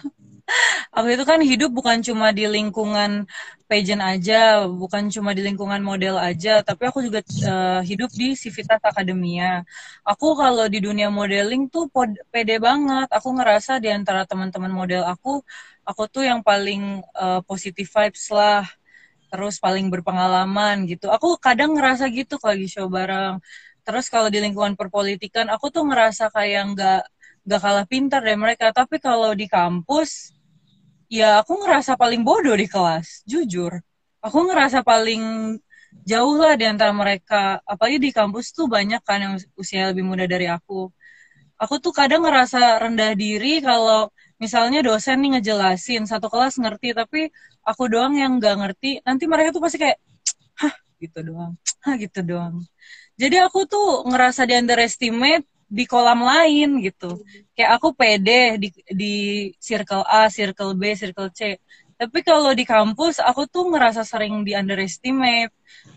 aku 0.99 1.07
itu 1.07 1.23
kan 1.23 1.39
hidup 1.39 1.71
bukan 1.71 2.03
cuma 2.03 2.35
di 2.35 2.43
lingkungan 2.43 3.31
pageant 3.65 4.03
aja, 4.03 4.65
bukan 4.69 5.09
cuma 5.09 5.33
di 5.33 5.41
lingkungan 5.41 5.81
model 5.81 6.15
aja, 6.21 6.61
tapi 6.61 6.85
aku 6.85 7.01
juga 7.01 7.25
uh, 7.49 7.81
hidup 7.81 8.13
di 8.13 8.37
Civitas 8.37 8.77
Akademia. 8.85 9.65
Aku 10.05 10.37
kalau 10.37 10.69
di 10.69 10.79
dunia 10.81 11.09
modeling 11.09 11.65
tuh 11.73 11.89
pede 12.29 12.61
banget. 12.61 13.09
Aku 13.09 13.33
ngerasa 13.33 13.81
di 13.81 13.89
antara 13.89 14.21
teman-teman 14.29 14.69
model 14.69 15.01
aku, 15.09 15.41
aku 15.81 16.03
tuh 16.13 16.23
yang 16.29 16.45
paling 16.45 17.01
uh, 17.17 17.41
positive 17.45 17.89
vibes 17.89 18.29
lah, 18.29 18.69
terus 19.33 19.57
paling 19.57 19.89
berpengalaman 19.89 20.85
gitu. 20.85 21.09
Aku 21.09 21.37
kadang 21.41 21.73
ngerasa 21.73 22.05
gitu 22.13 22.37
kalau 22.37 22.53
lagi 22.53 22.67
show 22.69 22.85
bareng. 22.85 23.41
Terus 23.85 24.09
kalau 24.13 24.29
di 24.29 24.41
lingkungan 24.41 24.77
perpolitikan, 24.77 25.49
aku 25.49 25.73
tuh 25.73 25.85
ngerasa 25.89 26.29
kayak 26.33 26.63
nggak 26.73 27.01
nggak 27.45 27.61
kalah 27.61 27.85
pintar 27.89 28.21
dari 28.25 28.37
mereka. 28.37 28.69
Tapi 28.73 28.97
kalau 29.01 29.33
di 29.37 29.45
kampus, 29.49 30.34
ya 31.11 31.41
aku 31.41 31.61
ngerasa 31.63 31.97
paling 31.99 32.21
bodoh 32.25 32.55
di 32.57 32.67
kelas, 32.69 33.23
jujur. 33.27 33.81
Aku 34.21 34.49
ngerasa 34.49 34.81
paling 34.81 35.55
jauh 36.03 36.35
lah 36.37 36.57
di 36.57 36.65
antara 36.65 36.91
mereka. 36.91 37.61
Apalagi 37.63 38.01
di 38.01 38.11
kampus 38.11 38.51
tuh 38.51 38.65
banyak 38.65 39.01
kan 39.05 39.19
yang 39.21 39.33
usia 39.55 39.93
lebih 39.93 40.03
muda 40.03 40.25
dari 40.25 40.49
aku. 40.49 40.89
Aku 41.55 41.79
tuh 41.79 41.95
kadang 41.95 42.25
ngerasa 42.25 42.83
rendah 42.83 43.15
diri 43.15 43.63
kalau 43.63 44.11
misalnya 44.35 44.83
dosen 44.83 45.23
nih 45.23 45.39
ngejelasin 45.39 46.03
satu 46.03 46.27
kelas 46.27 46.59
ngerti 46.59 46.91
tapi 46.91 47.31
aku 47.63 47.87
doang 47.87 48.19
yang 48.19 48.35
nggak 48.35 48.55
ngerti 48.59 48.99
nanti 49.07 49.25
mereka 49.31 49.55
tuh 49.55 49.63
pasti 49.63 49.79
kayak 49.79 49.97
hah 50.59 50.75
gitu 50.99 51.23
doang 51.23 51.55
hah 51.87 51.95
gitu 51.95 52.19
doang 52.19 52.59
jadi 53.15 53.47
aku 53.47 53.63
tuh 53.63 54.03
ngerasa 54.03 54.43
di 54.43 54.59
underestimate 54.59 55.47
di 55.65 55.83
kolam 55.89 56.21
lain 56.21 56.79
gitu. 56.85 57.21
Kayak 57.57 57.71
aku 57.81 57.87
pede 57.97 58.61
di 58.61 58.69
di 58.91 59.15
circle 59.57 60.05
A, 60.05 60.29
circle 60.29 60.77
B, 60.77 60.93
circle 60.93 61.29
C. 61.33 61.57
Tapi 61.95 62.19
kalau 62.27 62.51
di 62.51 62.67
kampus 62.67 63.23
aku 63.23 63.47
tuh 63.47 63.71
ngerasa 63.71 64.03
sering 64.03 64.43
di 64.43 64.51
underestimate. 64.53 65.53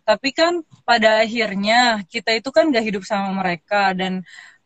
Tapi 0.07 0.29
kan 0.33 0.63
pada 0.89 1.23
akhirnya 1.25 2.03
kita 2.07 2.31
itu 2.39 2.49
kan 2.55 2.71
gak 2.71 2.85
hidup 2.87 3.05
sama 3.05 3.31
mereka 3.35 3.93
dan 3.97 4.23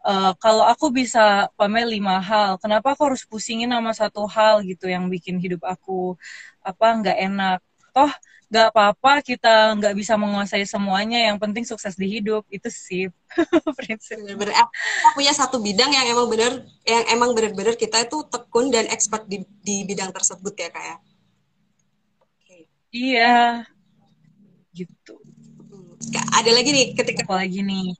uh, 0.07 0.33
kalau 0.39 0.65
aku 0.67 0.91
bisa 0.93 1.49
pamer 1.59 1.87
lima 1.87 2.19
hal, 2.21 2.59
kenapa 2.63 2.95
aku 2.95 3.03
harus 3.13 3.23
pusingin 3.27 3.71
sama 3.71 3.93
satu 3.95 4.27
hal 4.27 4.63
gitu 4.67 4.91
yang 4.91 5.07
bikin 5.09 5.39
hidup 5.39 5.63
aku 5.65 6.19
apa 6.63 6.87
nggak 7.01 7.19
enak? 7.19 7.59
Toh 7.93 8.13
nggak 8.53 8.69
apa-apa 8.69 9.25
kita 9.25 9.73
nggak 9.81 9.97
bisa 9.97 10.13
menguasai 10.21 10.69
semuanya 10.69 11.17
yang 11.17 11.41
penting 11.41 11.65
sukses 11.65 11.97
di 11.97 12.21
hidup. 12.21 12.45
Itu 12.53 12.69
sih 12.69 13.09
prinsip. 13.81 14.21
Bener 14.21 14.53
kita 14.53 15.09
punya 15.17 15.33
satu 15.33 15.57
bidang 15.57 15.89
yang 15.89 16.13
emang 16.13 16.29
benar 16.29 16.53
yang 16.85 17.05
emang 17.09 17.33
benar-benar 17.33 17.81
kita 17.81 18.05
itu 18.05 18.21
tekun 18.29 18.69
dan 18.69 18.93
expert 18.93 19.25
di, 19.25 19.41
di 19.65 19.89
bidang 19.89 20.13
tersebut 20.13 20.53
ya 20.53 20.69
kayak 20.69 20.99
okay. 22.21 22.69
iya. 22.93 23.65
Gitu. 24.77 25.17
Hmm. 25.73 25.97
ada 26.37 26.51
lagi 26.53 26.77
nih 26.77 26.87
ketika 26.93 27.25
apa 27.25 27.49
lagi 27.49 27.65
nih? 27.65 27.97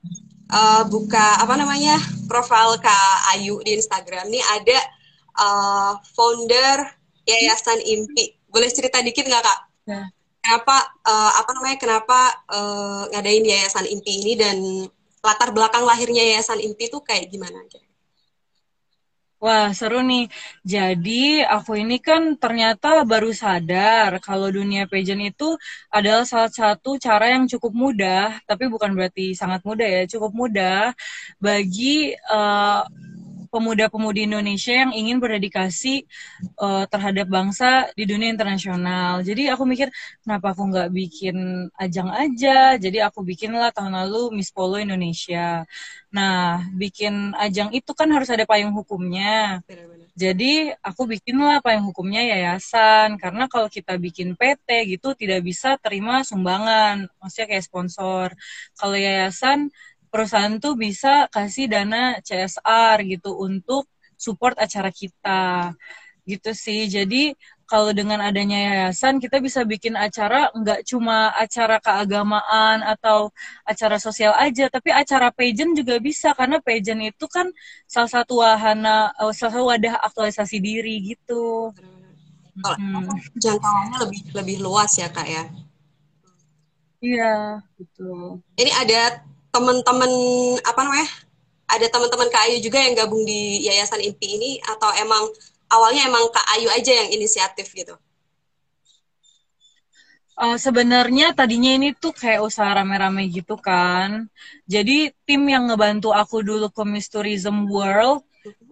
Uh, 0.53 0.85
buka 0.85 1.41
apa 1.41 1.57
namanya 1.57 1.97
profil 2.29 2.77
kak 2.77 3.17
Ayu 3.33 3.57
di 3.65 3.73
Instagram 3.73 4.29
nih. 4.29 4.45
Ada 4.61 4.79
uh, 5.41 5.91
founder 6.13 6.93
Yayasan 7.25 7.81
Impi. 7.89 8.37
Boleh 8.53 8.69
cerita 8.69 9.01
dikit 9.01 9.25
nggak 9.25 9.41
kak? 9.41 9.72
Ya 9.83 10.07
kenapa 10.43 10.75
uh, 11.07 11.31
apa 11.39 11.49
namanya 11.55 11.77
kenapa 11.79 12.19
uh, 12.51 13.07
ngadain 13.15 13.47
yayasan 13.47 13.87
inti 13.87 14.11
ini 14.19 14.33
dan 14.35 14.57
latar 15.23 15.55
belakang 15.55 15.87
lahirnya 15.87 16.19
yayasan 16.19 16.59
inti 16.59 16.91
itu 16.91 16.99
kayak 16.99 17.31
gimana 17.31 17.63
aja? 17.63 17.79
Wah, 19.43 19.75
seru 19.75 19.99
nih. 19.99 20.31
Jadi, 20.63 21.43
aku 21.43 21.75
ini 21.75 21.99
kan 21.99 22.39
ternyata 22.39 23.03
baru 23.03 23.35
sadar 23.35 24.23
kalau 24.23 24.47
dunia 24.47 24.87
pageant 24.87 25.19
itu 25.19 25.59
adalah 25.91 26.23
salah 26.23 26.47
satu 26.47 26.95
cara 26.95 27.35
yang 27.35 27.43
cukup 27.51 27.75
mudah, 27.75 28.39
tapi 28.47 28.71
bukan 28.71 28.95
berarti 28.95 29.35
sangat 29.35 29.59
mudah 29.67 29.83
ya, 29.83 30.01
cukup 30.07 30.31
mudah 30.31 30.95
bagi 31.43 32.15
uh, 32.31 32.87
pemuda-pemudi 33.53 34.25
Indonesia 34.25 34.73
yang 34.73 34.91
ingin 34.97 35.21
berdedikasi 35.21 36.09
uh, 36.57 36.89
terhadap 36.89 37.29
bangsa 37.29 37.93
di 37.93 38.09
dunia 38.09 38.33
internasional. 38.33 39.21
Jadi 39.21 39.53
aku 39.53 39.63
mikir 39.69 39.93
kenapa 40.25 40.57
aku 40.57 40.73
nggak 40.73 40.89
bikin 40.89 41.69
ajang 41.77 42.09
aja. 42.09 42.81
Jadi 42.81 42.97
aku 43.05 43.21
bikinlah 43.21 43.69
tahun 43.69 43.93
lalu 43.93 44.33
Miss 44.33 44.49
Polo 44.49 44.81
Indonesia. 44.81 45.69
Nah, 46.09 46.65
bikin 46.73 47.37
ajang 47.37 47.69
itu 47.77 47.91
kan 47.93 48.09
harus 48.09 48.29
ada 48.33 48.49
payung 48.49 48.73
hukumnya. 48.73 49.61
Jadi 50.13 50.69
aku 50.77 51.09
bikinlah 51.09 51.57
payung 51.65 51.89
hukumnya 51.89 52.21
yayasan 52.21 53.17
karena 53.17 53.49
kalau 53.49 53.65
kita 53.65 53.97
bikin 53.97 54.37
PT 54.37 54.93
gitu 54.93 55.17
tidak 55.17 55.41
bisa 55.41 55.73
terima 55.81 56.21
sumbangan, 56.21 57.09
maksudnya 57.17 57.47
kayak 57.57 57.65
sponsor. 57.65 58.27
Kalau 58.77 58.93
yayasan 58.93 59.73
perusahaan 60.13 60.61
tuh 60.61 60.77
bisa 60.77 61.25
kasih 61.33 61.65
dana 61.65 62.21
CSR 62.21 63.01
gitu 63.09 63.33
untuk 63.33 63.89
support 64.13 64.53
acara 64.61 64.93
kita 64.93 65.73
gitu 66.29 66.53
sih. 66.53 66.85
Jadi 66.85 67.33
kalau 67.65 67.89
dengan 67.89 68.21
adanya 68.21 68.59
yayasan 68.69 69.17
kita 69.17 69.41
bisa 69.41 69.65
bikin 69.65 69.97
acara 69.97 70.53
nggak 70.53 70.85
cuma 70.85 71.33
acara 71.33 71.81
keagamaan 71.81 72.85
atau 72.85 73.33
acara 73.65 73.97
sosial 73.97 74.37
aja, 74.37 74.69
tapi 74.69 74.93
acara 74.93 75.33
pageant 75.33 75.73
juga 75.73 75.97
bisa 75.97 76.37
karena 76.37 76.61
pageant 76.61 77.01
itu 77.01 77.25
kan 77.25 77.49
salah 77.89 78.11
satu 78.13 78.45
wahana, 78.45 79.09
eh, 79.17 79.33
salah 79.33 79.53
satu 79.57 79.65
wadah 79.65 79.97
aktualisasi 80.05 80.61
diri 80.61 81.01
gitu. 81.17 81.73
Kalau 82.61 82.77
hmm. 82.77 83.33
jangkauannya 83.41 83.97
lebih 84.05 84.21
lebih 84.37 84.57
luas 84.61 84.93
ya 85.01 85.09
kak 85.09 85.25
ya. 85.25 85.43
Iya, 87.03 87.59
betul. 87.75 88.45
Ini 88.55 88.71
ada 88.79 89.32
teman-teman 89.53 90.11
apa 90.65 90.79
namanya? 90.81 91.09
Ada 91.69 91.87
teman-teman 91.93 92.27
Kak 92.27 92.49
Ayu 92.49 92.57
juga 92.59 92.81
yang 92.81 92.97
gabung 92.97 93.23
di 93.23 93.63
Yayasan 93.69 94.03
IMPI 94.03 94.27
ini 94.35 94.51
atau 94.65 94.89
emang 94.99 95.29
awalnya 95.71 96.09
emang 96.09 96.27
Kak 96.33 96.47
Ayu 96.57 96.67
aja 96.73 96.91
yang 96.91 97.09
inisiatif 97.13 97.69
gitu? 97.71 97.95
Uh, 100.33 100.57
sebenarnya 100.57 101.29
tadinya 101.37 101.77
ini 101.77 101.93
tuh 101.93 102.09
kayak 102.09 102.41
usaha 102.41 102.65
rame-rame 102.65 103.29
gitu 103.29 103.53
kan. 103.53 104.25
Jadi 104.65 105.13
tim 105.29 105.45
yang 105.45 105.69
ngebantu 105.69 106.09
aku 106.09 106.41
dulu 106.41 106.73
ke 106.73 106.81
Miss 106.89 107.05
Tourism 107.05 107.69
World 107.69 108.25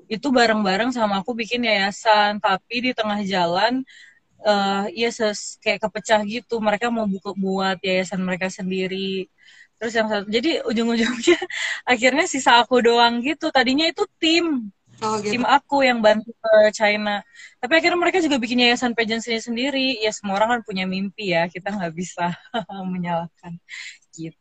itu 0.09 0.27
bareng-bareng 0.33 0.89
sama 0.89 1.21
aku 1.21 1.38
bikin 1.38 1.61
yayasan. 1.61 2.41
Tapi 2.41 2.89
di 2.89 2.91
tengah 2.97 3.21
jalan 3.21 3.85
uh, 4.41 4.89
ya 4.89 5.13
ses 5.13 5.61
kayak 5.61 5.85
kepecah 5.85 6.25
gitu. 6.25 6.57
Mereka 6.57 6.89
mau 6.89 7.05
buka 7.05 7.38
buat 7.38 7.77
yayasan 7.85 8.25
mereka 8.25 8.50
sendiri 8.50 9.29
terus 9.81 9.97
yang 9.97 10.05
satu 10.05 10.29
jadi 10.29 10.61
ujung-ujungnya 10.61 11.41
akhirnya 11.91 12.29
sisa 12.29 12.61
aku 12.61 12.85
doang 12.85 13.17
gitu. 13.25 13.50
Tadinya 13.50 13.89
itu 13.89 14.05
tim. 14.21 14.69
Oh, 15.01 15.17
gitu. 15.17 15.33
tim 15.33 15.43
aku 15.50 15.81
yang 15.81 15.97
bantu 15.97 16.29
ke 16.29 16.53
China. 16.77 17.25
Tapi 17.57 17.73
akhirnya 17.81 17.97
mereka 17.97 18.21
juga 18.21 18.38
bikin 18.38 18.61
yayasan 18.61 18.93
pageantry 18.93 19.41
sendiri 19.41 19.97
ya 19.97 20.13
semua 20.13 20.38
orang 20.38 20.50
kan 20.53 20.61
punya 20.61 20.85
mimpi 20.85 21.33
ya. 21.33 21.50
Kita 21.50 21.73
nggak 21.73 21.93
bisa 21.97 22.29
menyalahkan. 22.93 23.57
Gitu. 24.13 24.38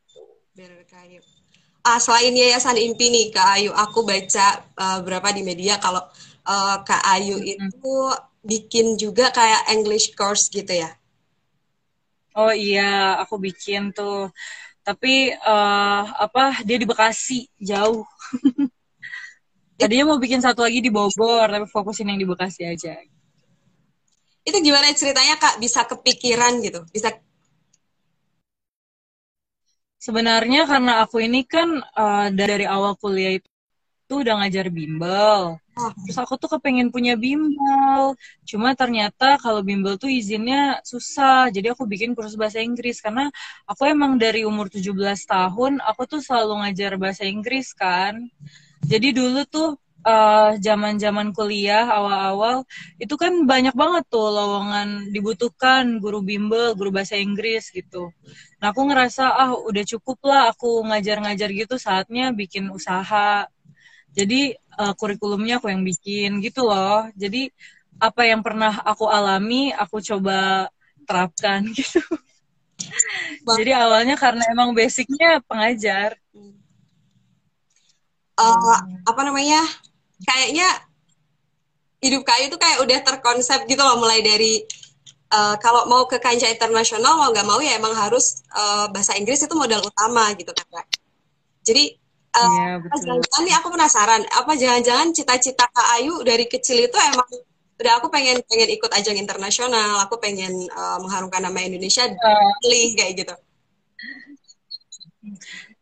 Kayu 0.61 1.25
ah 1.81 1.97
selain 1.97 2.37
yayasan 2.37 2.77
impi 2.77 3.09
nih 3.09 3.33
kak 3.33 3.57
Ayu 3.57 3.73
aku 3.73 4.05
baca 4.05 4.61
uh, 4.77 5.01
berapa 5.01 5.33
di 5.33 5.41
media 5.41 5.81
kalau 5.81 6.05
uh, 6.45 6.77
kak 6.85 7.01
Ayu 7.09 7.41
-hmm. 7.41 7.73
itu 7.73 7.97
bikin 8.45 9.01
juga 9.01 9.33
kayak 9.33 9.73
English 9.73 10.13
course 10.13 10.53
gitu 10.53 10.69
ya? 10.69 10.93
Oh 12.37 12.53
iya. 12.55 13.21
Aku 13.25 13.37
bikin 13.37 13.93
tuh 13.93 14.31
tapi 14.91 15.31
uh, 15.31 16.03
apa 16.19 16.67
dia 16.67 16.75
di 16.75 16.87
Bekasi 16.87 17.47
jauh. 17.63 18.03
Tadinya 19.79 20.13
mau 20.13 20.19
bikin 20.19 20.43
satu 20.43 20.67
lagi 20.67 20.83
di 20.83 20.91
Bogor 20.91 21.47
tapi 21.47 21.67
fokusin 21.71 22.11
yang 22.11 22.19
di 22.19 22.27
Bekasi 22.27 22.67
aja. 22.67 22.99
Itu 24.43 24.59
gimana 24.59 24.91
ceritanya 24.91 25.39
kak? 25.39 25.63
Bisa 25.63 25.87
kepikiran 25.87 26.59
gitu? 26.59 26.83
Bisa 26.91 27.15
sebenarnya 30.01 30.65
karena 30.67 31.05
aku 31.05 31.21
ini 31.23 31.45
kan 31.45 31.69
uh, 31.95 32.29
dari 32.33 32.65
awal 32.65 32.97
kuliah 32.97 33.37
itu 33.37 33.50
tuh 34.11 34.27
udah 34.27 34.43
ngajar 34.43 34.67
bimbel. 34.75 35.55
Oh. 35.63 35.91
Terus 36.03 36.19
aku 36.19 36.35
tuh 36.35 36.51
kepengen 36.59 36.91
punya 36.91 37.15
bimbel. 37.15 38.19
Cuma 38.43 38.75
ternyata 38.75 39.39
kalau 39.39 39.63
bimbel 39.63 39.95
tuh 40.03 40.11
izinnya 40.11 40.83
susah. 40.83 41.47
Jadi 41.55 41.71
aku 41.71 41.87
bikin 41.87 42.19
kursus 42.19 42.35
bahasa 42.35 42.59
Inggris. 42.59 42.99
Karena 42.99 43.31
aku 43.71 43.87
emang 43.87 44.19
dari 44.19 44.43
umur 44.43 44.67
17 44.67 44.91
tahun, 45.31 45.79
aku 45.79 46.03
tuh 46.11 46.19
selalu 46.19 46.67
ngajar 46.67 46.99
bahasa 46.99 47.23
Inggris 47.23 47.71
kan. 47.71 48.27
Jadi 48.83 49.15
dulu 49.15 49.47
tuh 49.47 49.79
uh, 50.05 50.57
zaman-zaman 50.59 51.33
kuliah 51.37 51.85
awal-awal 51.87 52.65
itu 52.97 53.15
kan 53.15 53.45
banyak 53.45 53.73
banget 53.77 54.05
tuh 54.09 54.29
lowongan 54.33 55.13
dibutuhkan 55.13 56.01
guru 56.01 56.25
bimbel, 56.25 56.75
guru 56.77 56.91
bahasa 56.93 57.17
Inggris 57.21 57.69
gitu. 57.73 58.13
Nah 58.61 58.73
aku 58.73 58.85
ngerasa 58.89 59.25
ah 59.37 59.53
udah 59.57 59.85
cukup 59.97 60.19
lah 60.25 60.53
aku 60.53 60.85
ngajar-ngajar 60.89 61.49
gitu 61.53 61.77
saatnya 61.81 62.33
bikin 62.33 62.69
usaha 62.73 63.49
jadi 64.15 64.59
uh, 64.79 64.93
kurikulumnya 64.99 65.63
aku 65.63 65.71
yang 65.71 65.83
bikin 65.87 66.43
gitu 66.43 66.67
loh. 66.67 67.07
Jadi 67.15 67.51
apa 68.01 68.25
yang 68.25 68.41
pernah 68.41 68.81
aku 68.83 69.07
alami 69.07 69.71
aku 69.77 70.01
coba 70.01 70.69
terapkan 71.05 71.67
gitu. 71.79 72.03
Jadi 73.45 73.73
awalnya 73.77 74.17
karena 74.17 74.43
emang 74.51 74.73
basicnya 74.73 75.39
pengajar. 75.45 76.17
Uh, 78.41 78.79
apa 79.05 79.21
namanya? 79.21 79.61
Kayaknya 80.25 80.69
hidup 82.01 82.25
kayu 82.25 82.49
itu 82.49 82.57
kayak 82.57 82.81
udah 82.81 82.99
terkonsep 83.05 83.69
gitu 83.69 83.85
loh. 83.85 84.01
Mulai 84.01 84.25
dari 84.25 84.65
uh, 85.31 85.57
kalau 85.63 85.87
mau 85.87 86.05
ke 86.09 86.19
kancah 86.19 86.51
internasional 86.51 87.17
mau 87.17 87.31
nggak 87.31 87.47
mau 87.47 87.61
ya 87.63 87.79
emang 87.79 87.95
harus 87.95 88.43
uh, 88.53 88.91
bahasa 88.91 89.15
Inggris 89.17 89.43
itu 89.43 89.55
modal 89.55 89.81
utama 89.83 90.31
gitu 90.35 90.51
kan 90.51 90.85
jadi 91.63 92.00
Uh, 92.31 92.47
iya, 92.47 92.79
jangan-jangan 92.95 93.43
nih 93.43 93.55
aku 93.59 93.69
penasaran, 93.75 94.23
apa 94.31 94.53
jangan-jangan 94.55 95.11
cita-cita 95.11 95.67
Kak 95.67 95.89
Ayu 95.99 96.23
dari 96.23 96.47
kecil 96.47 96.87
itu 96.87 96.95
emang 96.95 97.27
udah 97.81 97.93
aku 97.99 98.07
pengen 98.07 98.39
pengen 98.47 98.71
ikut 98.71 98.91
ajang 98.93 99.19
internasional, 99.19 99.99
aku 100.07 100.15
pengen 100.23 100.53
uh, 100.71 101.03
mengharumkan 101.03 101.43
nama 101.43 101.59
Indonesia 101.59 102.07
uh. 102.07 102.53
kayak 102.63 103.13
gitu. 103.19 103.35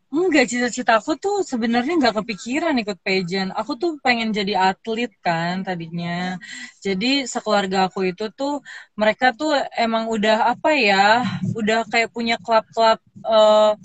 Enggak, 0.09 0.49
cita-cita 0.49 0.97
aku 0.97 1.21
tuh 1.21 1.45
sebenarnya 1.45 2.01
nggak 2.01 2.25
kepikiran 2.25 2.73
ikut 2.81 2.97
pageant. 3.05 3.53
Aku 3.53 3.77
tuh 3.77 4.01
pengen 4.01 4.33
jadi 4.33 4.57
atlet 4.73 5.13
kan 5.21 5.61
tadinya. 5.61 6.41
Jadi 6.81 7.29
sekeluarga 7.29 7.93
aku 7.93 8.09
itu 8.09 8.33
tuh 8.33 8.65
mereka 8.97 9.37
tuh 9.37 9.53
emang 9.77 10.09
udah 10.09 10.49
apa 10.57 10.73
ya, 10.73 11.29
udah 11.53 11.85
kayak 11.93 12.09
punya 12.09 12.41
klub-klub 12.41 12.97
uh, 13.21 13.77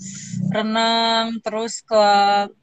renang, 0.54 1.42
terus 1.44 1.82
klub 1.84 2.54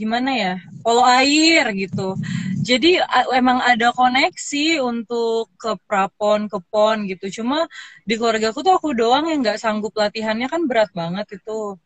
gimana 0.00 0.30
ya, 0.32 0.54
polo 0.82 1.02
air 1.04 1.64
gitu. 1.76 2.16
Jadi 2.60 3.00
emang 3.32 3.60
ada 3.64 3.92
koneksi 3.92 4.80
untuk 4.84 5.52
ke 5.56 5.72
prapon, 5.88 6.48
ke 6.52 6.58
pon 6.72 7.04
gitu. 7.08 7.42
Cuma 7.42 7.68
di 8.08 8.14
keluarga 8.18 8.50
aku 8.52 8.60
tuh 8.66 8.74
aku 8.76 8.88
doang 8.96 9.28
yang 9.30 9.40
nggak 9.44 9.60
sanggup 9.60 9.92
latihannya 9.96 10.48
kan 10.48 10.64
berat 10.68 10.90
banget 10.96 11.26
itu 11.40 11.78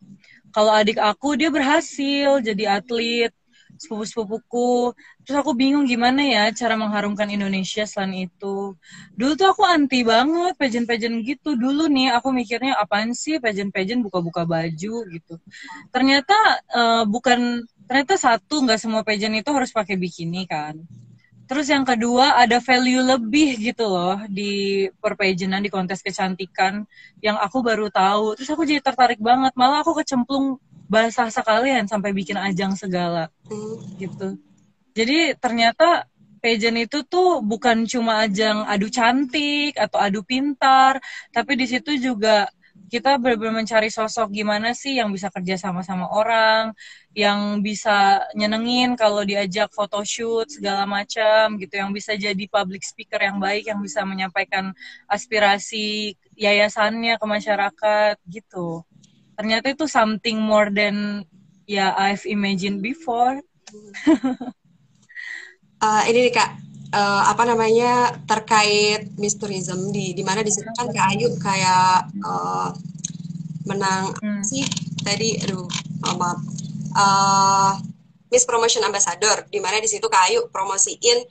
kalau 0.55 0.71
adik 0.71 0.99
aku 1.03 1.35
dia 1.35 1.51
berhasil 1.51 2.39
jadi 2.39 2.79
atlet 2.79 3.35
sepupu-sepupuku. 3.79 4.95
Terus 5.25 5.37
aku 5.41 5.53
bingung 5.57 5.85
gimana 5.89 6.23
ya 6.23 6.45
cara 6.55 6.75
mengharumkan 6.79 7.29
Indonesia 7.31 7.85
selain 7.85 8.29
itu. 8.31 8.77
Dulu 9.15 9.33
tuh 9.35 9.49
aku 9.51 9.63
anti 9.67 10.03
banget 10.07 10.55
pageant-pageant 10.59 11.23
gitu. 11.27 11.59
Dulu 11.59 11.91
nih 11.91 12.15
aku 12.15 12.31
mikirnya 12.31 12.79
apaan 12.79 13.13
sih 13.17 13.39
pageant-pageant? 13.43 14.01
Buka-buka 14.05 14.47
baju 14.47 14.95
gitu. 15.09 15.35
Ternyata 15.91 16.37
uh, 16.75 17.05
bukan 17.09 17.65
ternyata 17.85 18.17
satu 18.17 18.65
nggak 18.65 18.81
semua 18.81 19.03
pageant 19.05 19.37
itu 19.37 19.51
harus 19.53 19.71
pakai 19.75 19.99
bikini 20.01 20.49
kan. 20.49 20.79
Terus 21.45 21.69
yang 21.69 21.85
kedua 21.85 22.41
ada 22.41 22.57
value 22.57 23.05
lebih 23.05 23.61
gitu 23.61 23.85
loh 23.85 24.17
di 24.33 24.89
perpageantan 24.97 25.61
di 25.61 25.69
kontes 25.69 26.01
kecantikan 26.01 26.89
yang 27.21 27.37
aku 27.37 27.61
baru 27.61 27.93
tahu. 27.93 28.33
Terus 28.41 28.49
aku 28.49 28.65
jadi 28.65 28.81
tertarik 28.81 29.21
banget. 29.21 29.53
Malah 29.53 29.85
aku 29.85 29.93
kecemplung 30.01 30.57
bahasa 30.87 31.29
sekalian 31.33 31.89
sampai 31.89 32.13
bikin 32.13 32.37
ajang 32.37 32.77
segala 32.77 33.33
gitu. 33.97 34.37
Jadi 34.95 35.35
ternyata 35.37 36.07
pageant 36.39 36.77
itu 36.77 37.03
tuh 37.09 37.41
bukan 37.41 37.89
cuma 37.89 38.29
ajang 38.29 38.69
adu 38.69 38.93
cantik 38.93 39.75
atau 39.81 39.99
adu 39.99 40.21
pintar, 40.21 41.01
tapi 41.33 41.57
di 41.57 41.67
situ 41.67 41.97
juga 41.97 42.47
kita 42.93 43.17
benar-benar 43.19 43.65
mencari 43.65 43.89
sosok 43.91 44.31
gimana 44.31 44.71
sih 44.77 45.01
yang 45.01 45.11
bisa 45.11 45.33
kerja 45.33 45.57
sama 45.59 45.81
sama 45.81 46.11
orang, 46.11 46.77
yang 47.17 47.59
bisa 47.65 48.23
nyenengin 48.37 48.95
kalau 48.95 49.25
diajak 49.25 49.73
photoshoot 49.73 50.53
segala 50.53 50.85
macam 50.85 51.57
gitu, 51.59 51.75
yang 51.81 51.91
bisa 51.91 52.15
jadi 52.15 52.45
public 52.47 52.85
speaker 52.85 53.19
yang 53.19 53.41
baik, 53.41 53.67
yang 53.71 53.81
bisa 53.81 54.05
menyampaikan 54.05 54.71
aspirasi 55.11 56.15
yayasannya 56.37 57.17
ke 57.17 57.27
masyarakat 57.27 58.17
gitu. 58.29 58.85
Ternyata 59.35 59.75
itu 59.75 59.85
something 59.91 60.39
more 60.39 60.71
than 60.71 61.27
ya 61.67 61.95
I've 61.97 62.25
imagined 62.27 62.81
before. 62.85 63.41
uh, 65.83 66.03
ini 66.11 66.31
nih 66.31 66.35
kak 66.35 66.51
uh, 66.95 67.23
apa 67.29 67.43
namanya 67.43 68.15
terkait 68.25 69.11
misturism 69.19 69.91
di 69.91 70.15
di 70.15 70.23
mana 70.23 70.47
di 70.47 70.53
situ 70.55 70.71
kan 70.79 70.87
kak 70.95 71.07
Ayu 71.17 71.35
kayak 71.43 72.15
uh, 72.23 72.71
menang 73.67 74.15
hmm. 74.23 74.43
sih 74.47 74.63
tadi 75.03 75.41
aduh 75.43 75.67
oh, 76.07 76.15
maaf 76.17 76.39
uh, 76.95 77.73
Miss 78.31 78.47
Promotion 78.47 78.87
Ambassador 78.87 79.47
di 79.51 79.59
mana 79.59 79.83
di 79.83 79.91
situ 79.91 80.07
kak 80.07 80.31
Ayu 80.31 80.47
promosiin 80.55 81.27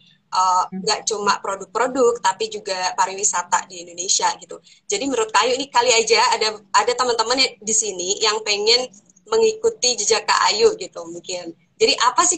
nggak 0.74 1.00
uh, 1.02 1.06
cuma 1.06 1.38
produk-produk 1.39 2.17
tapi 2.17 2.50
juga 2.50 2.93
pariwisata 2.98 3.69
di 3.69 3.86
Indonesia 3.86 4.34
gitu. 4.41 4.58
Jadi 4.89 5.04
menurut 5.06 5.30
Kayu 5.30 5.54
ini 5.56 5.69
kali 5.69 5.93
aja 5.93 6.22
ada 6.34 6.58
ada 6.74 6.93
teman-teman 6.98 7.38
di 7.62 7.76
sini 7.76 8.17
yang 8.17 8.41
pengen 8.41 8.89
mengikuti 9.30 9.96
jejak 9.96 10.26
Kak 10.26 10.41
Ayu 10.52 10.74
gitu 10.76 11.06
mungkin. 11.06 11.54
Jadi 11.78 11.93
apa 12.02 12.22
sih 12.26 12.38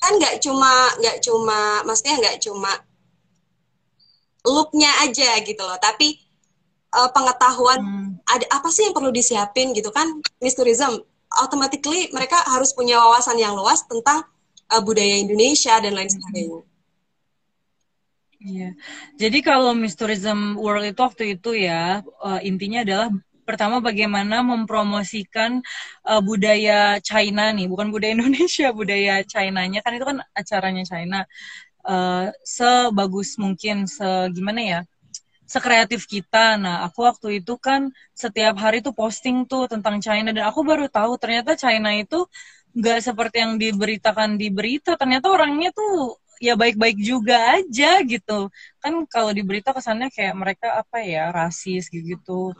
kan 0.00 0.12
nggak 0.16 0.40
cuma 0.40 0.70
nggak 0.96 1.18
cuma 1.20 1.84
maksudnya 1.84 2.16
nggak 2.18 2.36
cuma 2.40 2.72
looknya 4.48 4.88
aja 5.04 5.36
gitu 5.44 5.60
loh 5.60 5.76
tapi 5.76 6.16
uh, 6.96 7.10
pengetahuan 7.12 7.80
hmm. 7.80 8.10
ada 8.24 8.46
apa 8.48 8.72
sih 8.72 8.88
yang 8.88 8.96
perlu 8.96 9.12
disiapin 9.12 9.76
gitu 9.76 9.92
kan 9.92 10.08
Miss 10.40 10.56
Tourism 10.56 11.04
automatically 11.36 12.08
mereka 12.16 12.40
harus 12.48 12.72
punya 12.72 12.96
wawasan 12.98 13.36
yang 13.36 13.52
luas 13.52 13.84
tentang 13.84 14.24
uh, 14.70 14.82
budaya 14.82 15.14
Indonesia 15.18 15.74
dan 15.82 15.92
lain 15.98 16.10
sebagainya. 16.10 16.62
Iya, 18.40 18.72
jadi 19.20 19.38
kalau 19.44 19.76
Miss 19.76 19.92
Tourism 20.00 20.56
World 20.56 20.88
itu 20.88 21.00
waktu 21.04 21.36
itu 21.36 21.52
ya 21.60 22.00
uh, 22.24 22.40
intinya 22.40 22.80
adalah 22.80 23.12
pertama 23.44 23.82
bagaimana 23.82 24.46
mempromosikan 24.46 25.60
uh, 26.06 26.22
budaya 26.22 27.02
China 27.02 27.50
nih, 27.50 27.66
bukan 27.66 27.90
budaya 27.90 28.14
Indonesia, 28.16 28.70
budaya 28.70 29.26
China-nya 29.26 29.82
kan 29.82 29.92
itu 29.98 30.06
kan 30.06 30.18
acaranya 30.32 30.84
China. 30.86 31.26
Uh, 31.80 32.30
sebagus 32.46 33.34
mungkin, 33.40 33.88
segimana 33.90 34.60
ya, 34.62 34.80
sekreatif 35.50 36.06
kita. 36.06 36.54
Nah, 36.60 36.86
aku 36.86 37.02
waktu 37.02 37.42
itu 37.42 37.58
kan 37.58 37.90
setiap 38.14 38.54
hari 38.62 38.78
tuh 38.86 38.94
posting 38.94 39.42
tuh 39.50 39.66
tentang 39.66 39.98
China 39.98 40.30
dan 40.30 40.46
aku 40.46 40.62
baru 40.62 40.86
tahu 40.86 41.18
ternyata 41.18 41.58
China 41.58 41.90
itu 41.98 42.30
nggak 42.74 42.98
seperti 43.02 43.36
yang 43.42 43.54
diberitakan 43.58 44.38
di 44.40 44.48
berita. 44.52 44.94
Ternyata 44.94 45.26
orangnya 45.30 45.70
tuh 45.74 46.18
ya 46.40 46.56
baik-baik 46.56 46.98
juga 46.98 47.60
aja 47.60 48.00
gitu. 48.02 48.48
Kan 48.80 49.04
kalau 49.06 49.30
di 49.30 49.44
berita 49.44 49.76
kesannya 49.76 50.08
kayak 50.08 50.34
mereka 50.34 50.80
apa 50.80 51.04
ya 51.04 51.28
rasis 51.30 51.92
gitu. 51.92 52.56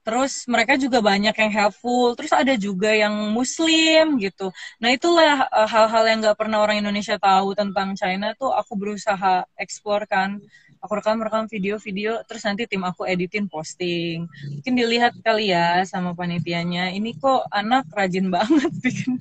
Terus 0.00 0.48
mereka 0.48 0.80
juga 0.80 1.04
banyak 1.04 1.36
yang 1.36 1.52
helpful. 1.52 2.16
Terus 2.16 2.32
ada 2.32 2.56
juga 2.56 2.88
yang 2.90 3.12
Muslim 3.36 4.16
gitu. 4.16 4.48
Nah 4.80 4.90
itulah 4.96 5.44
uh, 5.52 5.68
hal-hal 5.68 6.04
yang 6.08 6.18
nggak 6.24 6.38
pernah 6.40 6.64
orang 6.64 6.80
Indonesia 6.80 7.20
tahu 7.20 7.52
tentang 7.52 7.92
China 7.94 8.32
tuh 8.34 8.50
aku 8.50 8.72
berusaha 8.80 9.44
eksplor 9.60 10.08
kan. 10.08 10.40
Aku 10.80 10.96
rekam-rekam 10.96 11.44
video-video, 11.44 12.24
terus 12.24 12.40
nanti 12.48 12.64
tim 12.64 12.80
aku 12.80 13.04
editin 13.04 13.44
posting. 13.44 14.24
Mungkin 14.24 14.72
dilihat 14.72 15.12
kali 15.20 15.52
ya 15.52 15.84
sama 15.84 16.16
panitianya. 16.16 16.88
Ini 16.96 17.20
kok 17.20 17.44
anak 17.52 17.84
rajin 17.92 18.32
banget 18.32 18.72
bikin 18.84 19.20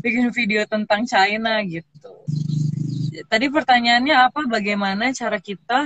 bikin 0.00 0.32
video 0.32 0.64
tentang 0.64 1.04
China 1.04 1.60
gitu. 1.68 2.12
Tadi 3.28 3.46
pertanyaannya 3.52 4.16
apa? 4.32 4.40
Bagaimana 4.48 5.12
cara 5.12 5.36
kita 5.36 5.84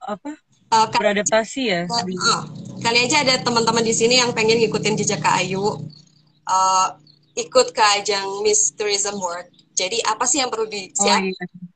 apa 0.00 0.32
uh, 0.72 0.86
beradaptasi 0.88 1.62
ya? 1.68 1.82
Uh, 1.84 2.42
kali 2.80 3.04
aja 3.04 3.20
ada 3.20 3.36
teman-teman 3.44 3.84
di 3.84 3.92
sini 3.92 4.16
yang 4.16 4.32
pengen 4.32 4.56
ngikutin 4.64 4.96
jejak 4.96 5.20
Kak 5.20 5.44
Ayu, 5.44 5.60
uh, 6.48 6.88
ikut 7.36 7.76
ke 7.76 7.84
ajang 8.00 8.40
Miss 8.40 8.72
Tourism 8.72 9.20
World. 9.20 9.52
Jadi 9.76 10.00
apa 10.08 10.24
sih 10.24 10.40
yang 10.40 10.48
perlu 10.48 10.68
disiapkan? 10.72 11.20
Oh, 11.20 11.36
iya. 11.36 11.71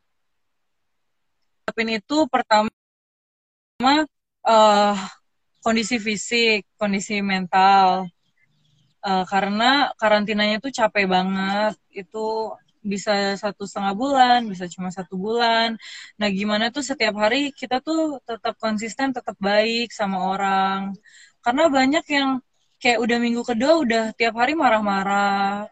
Siapin 1.66 1.98
itu 1.98 2.30
pertama 2.30 2.70
uh, 4.46 4.94
kondisi 5.58 5.98
fisik, 5.98 6.62
kondisi 6.78 7.18
mental. 7.18 8.06
Uh, 9.02 9.26
karena 9.26 9.90
karantinanya 9.98 10.62
tuh 10.62 10.70
capek 10.70 11.10
banget. 11.10 11.74
Itu 11.90 12.54
bisa 12.86 13.34
satu 13.34 13.66
setengah 13.66 13.98
bulan, 13.98 14.46
bisa 14.46 14.70
cuma 14.70 14.94
satu 14.94 15.18
bulan. 15.18 15.74
Nah, 16.14 16.28
gimana 16.30 16.70
tuh 16.70 16.86
setiap 16.86 17.18
hari 17.18 17.50
kita 17.50 17.82
tuh 17.82 18.22
tetap 18.22 18.54
konsisten, 18.62 19.10
tetap 19.10 19.34
baik 19.42 19.90
sama 19.90 20.22
orang. 20.22 20.94
Karena 21.42 21.66
banyak 21.66 22.06
yang 22.06 22.38
kayak 22.78 23.02
udah 23.02 23.18
minggu 23.18 23.42
kedua 23.42 23.82
udah 23.82 24.04
tiap 24.14 24.38
hari 24.38 24.54
marah-marah. 24.54 25.66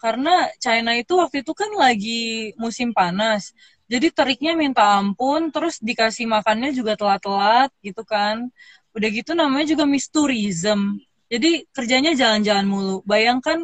Karena 0.00 0.48
China 0.64 0.96
itu 0.96 1.12
waktu 1.20 1.44
itu 1.44 1.52
kan 1.52 1.68
lagi 1.76 2.56
musim 2.56 2.96
panas. 2.96 3.52
Jadi 3.86 4.10
teriknya 4.10 4.58
minta 4.58 4.98
ampun, 4.98 5.54
terus 5.54 5.78
dikasih 5.78 6.26
makannya 6.26 6.74
juga 6.74 6.98
telat-telat 6.98 7.70
gitu 7.82 8.02
kan. 8.02 8.50
Udah 8.96 9.08
gitu 9.14 9.32
namanya 9.38 9.66
juga 9.72 9.86
mistourism. 9.86 10.98
Jadi 11.30 11.66
kerjanya 11.70 12.14
jalan-jalan 12.18 12.66
mulu. 12.66 12.96
Bayangkan 13.06 13.62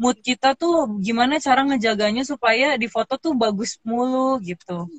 mood 0.00 0.18
kita 0.24 0.58
tuh 0.58 0.98
gimana 0.98 1.38
cara 1.38 1.62
ngejaganya 1.66 2.26
supaya 2.26 2.74
di 2.80 2.88
foto 2.90 3.14
tuh 3.20 3.36
bagus 3.36 3.78
mulu 3.86 4.40
gitu. 4.42 4.90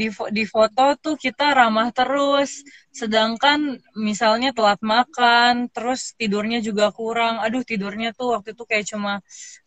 Di, 0.00 0.08
di 0.08 0.44
foto 0.48 0.84
tuh 1.04 1.14
kita 1.24 1.52
ramah 1.58 1.88
terus, 1.92 2.64
sedangkan 3.00 3.76
misalnya 4.08 4.50
telat 4.56 4.80
makan, 4.80 5.68
terus 5.74 6.16
tidurnya 6.16 6.58
juga 6.64 6.88
kurang. 6.98 7.34
Aduh 7.44 7.62
tidurnya 7.70 8.16
tuh 8.16 8.28
waktu 8.34 8.56
itu 8.56 8.64
kayak 8.70 8.86
cuma 8.90 9.12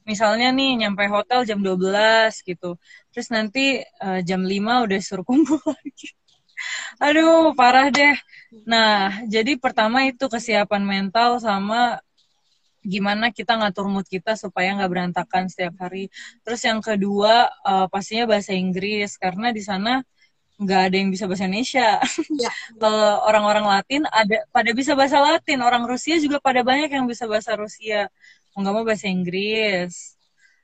misalnya 0.09 0.49
nih 0.57 0.69
nyampe 0.81 1.05
hotel 1.15 1.45
jam 1.49 1.59
12 1.61 2.41
gitu. 2.49 2.81
Terus 3.13 3.27
nanti 3.35 3.85
uh, 4.01 4.19
jam 4.25 4.41
5 4.41 4.85
udah 4.85 4.99
suruh 5.07 5.25
kumpul 5.29 5.61
lagi. 5.77 6.09
Aduh, 7.01 7.53
parah 7.59 7.87
deh. 7.93 8.15
Nah, 8.65 9.21
jadi 9.27 9.57
pertama 9.59 10.05
itu 10.09 10.25
kesiapan 10.29 10.83
mental 10.85 11.41
sama 11.41 11.99
gimana 12.83 13.31
kita 13.31 13.55
ngatur 13.55 13.87
mood 13.87 14.03
kita 14.05 14.35
supaya 14.35 14.75
nggak 14.75 14.91
berantakan 14.91 15.47
setiap 15.47 15.75
hari. 15.87 16.11
Terus 16.43 16.61
yang 16.67 16.79
kedua 16.83 17.47
uh, 17.63 17.87
pastinya 17.87 18.27
bahasa 18.35 18.51
Inggris 18.53 19.15
karena 19.15 19.55
di 19.55 19.63
sana 19.63 20.03
nggak 20.63 20.81
ada 20.89 20.95
yang 20.95 21.09
bisa 21.11 21.27
bahasa 21.29 21.45
Indonesia. 21.45 21.99
Ya. 22.31 22.51
Kalau 22.81 23.23
orang-orang 23.27 23.65
Latin 23.67 24.01
ada 24.09 24.47
pada 24.49 24.71
bisa 24.71 24.95
bahasa 24.95 25.19
Latin, 25.19 25.59
orang 25.61 25.83
Rusia 25.85 26.15
juga 26.17 26.39
pada 26.39 26.63
banyak 26.63 26.89
yang 26.89 27.05
bisa 27.05 27.27
bahasa 27.27 27.53
Rusia. 27.59 28.07
Nggak 28.55 28.73
mau 28.73 28.85
bahasa 28.87 29.07
Inggris. 29.11 30.15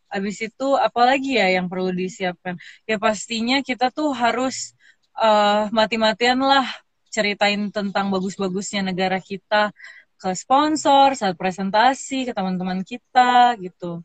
Habis 0.09 0.38
itu 0.41 0.67
apalagi 0.73 1.38
ya 1.38 1.53
yang 1.53 1.69
perlu 1.69 1.93
disiapkan? 1.93 2.57
Ya 2.89 2.97
pastinya 2.97 3.62
kita 3.62 3.93
tuh 3.93 4.09
harus 4.15 4.73
uh, 5.19 5.69
mati-matian 5.69 6.41
lah 6.41 6.65
ceritain 7.09 7.69
tentang 7.69 8.09
bagus-bagusnya 8.13 8.85
negara 8.85 9.17
kita 9.21 9.73
ke 10.19 10.29
sponsor, 10.35 11.15
saat 11.15 11.35
presentasi 11.39 12.29
ke 12.29 12.31
teman-teman 12.35 12.83
kita 12.83 13.55
gitu. 13.62 14.01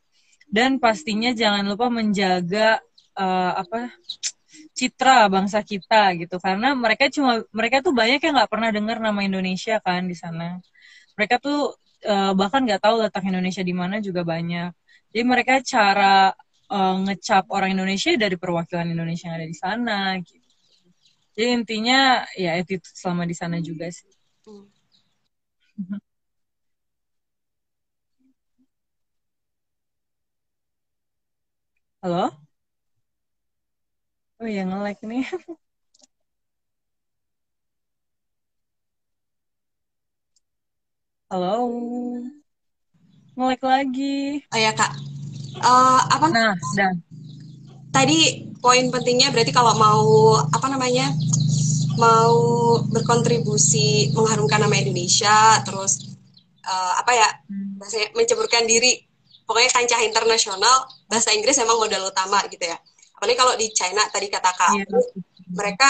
Dan 0.47 0.79
pastinya 0.79 1.35
jangan 1.35 1.67
lupa 1.67 1.91
menjaga 1.91 2.79
uh, 3.19 3.53
apa 3.59 3.91
citra 4.79 5.31
bangsa 5.35 5.59
kita 5.63 6.19
gitu 6.21 6.37
karena 6.43 6.75
mereka 6.75 7.07
cuma 7.15 7.33
mereka 7.55 7.77
tuh 7.87 7.95
banyak 7.95 8.19
yang 8.25 8.35
nggak 8.39 8.51
pernah 8.53 8.71
dengar 8.77 8.97
nama 8.99 9.21
Indonesia 9.23 9.79
kan 9.87 10.03
di 10.11 10.17
sana. 10.19 10.59
Mereka 11.17 11.37
tuh 11.39 11.59
uh, 12.11 12.33
bahkan 12.35 12.61
nggak 12.67 12.83
tahu 12.85 12.95
letak 13.03 13.25
Indonesia 13.31 13.63
di 13.63 13.75
mana 13.75 13.97
juga 14.03 14.23
banyak. 14.27 14.71
Jadi 15.15 15.23
mereka 15.25 15.55
cara 15.63 16.35
uh, 16.75 16.95
ngecap 17.07 17.45
orang 17.55 17.71
Indonesia 17.77 18.11
dari 18.19 18.37
perwakilan 18.37 18.89
Indonesia 18.91 19.31
yang 19.31 19.37
ada 19.39 19.49
di 19.49 19.57
sana 19.57 19.99
gitu. 20.21 20.43
Jadi 21.35 21.49
intinya 21.51 22.23
ya 22.39 22.59
itu 22.59 22.79
selama 22.83 23.27
di 23.27 23.35
sana 23.35 23.59
juga 23.63 23.87
sih. 23.91 24.07
Hmm. 24.47 25.99
Halo? 32.03 32.44
Oh 34.45 34.51
iya, 34.53 34.63
nge-lag 34.69 34.99
nih. 35.09 35.25
Halo? 41.33 41.65
Nge-lag 43.37 43.63
lagi. 43.65 44.45
Oh 44.53 44.61
ya, 44.61 44.77
Kak. 44.77 44.93
Uh, 45.65 46.01
apa? 46.13 46.27
Nah, 46.29 46.53
dan. 46.77 47.01
Tadi 47.89 48.45
poin 48.61 48.85
pentingnya 48.93 49.33
berarti 49.33 49.49
kalau 49.49 49.73
mau, 49.81 50.37
apa 50.53 50.67
namanya, 50.69 51.09
mau 51.97 52.37
berkontribusi 52.93 54.13
mengharumkan 54.13 54.61
nama 54.61 54.77
Indonesia, 54.77 55.57
terus 55.65 56.21
uh, 56.69 57.01
apa 57.01 57.17
ya 57.17 57.29
hmm. 57.49 57.81
menceburkan 58.13 58.69
diri 58.69 59.09
pokoknya 59.49 59.73
kancah 59.73 60.01
internasional 60.05 60.85
bahasa 61.09 61.33
Inggris 61.33 61.57
memang 61.65 61.81
modal 61.81 62.13
utama 62.13 62.45
gitu 62.53 62.65
ya 62.69 62.77
apalagi 63.15 63.39
kalau 63.39 63.55
di 63.55 63.67
China 63.71 64.03
tadi 64.11 64.27
kata 64.29 64.51
kak 64.51 64.71
yeah. 64.75 65.05
mereka 65.55 65.89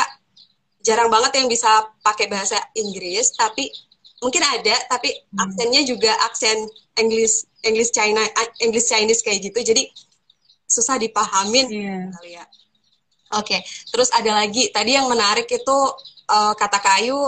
jarang 0.84 1.08
banget 1.08 1.40
yang 1.40 1.48
bisa 1.48 1.88
pakai 2.04 2.28
bahasa 2.28 2.60
Inggris 2.76 3.32
tapi 3.34 3.72
mungkin 4.20 4.44
ada 4.44 4.76
tapi 4.88 5.12
hmm. 5.12 5.40
aksennya 5.40 5.82
juga 5.88 6.12
aksen 6.28 6.68
English 7.00 7.48
English 7.64 7.90
China 7.90 8.20
English 8.60 8.88
Chinese 8.88 9.24
kayak 9.24 9.48
gitu 9.52 9.74
jadi 9.74 9.88
susah 10.68 10.96
dipahamin 10.96 11.66
kali 12.12 12.40
ya. 12.40 12.44
Oke, 13.34 13.58
terus 13.90 14.14
ada 14.14 14.30
lagi 14.36 14.70
tadi 14.70 14.94
yang 14.94 15.10
menarik 15.10 15.50
itu 15.50 15.78
uh, 16.30 16.52
kata 16.54 16.78
Kak 16.78 17.02
Ayu 17.02 17.18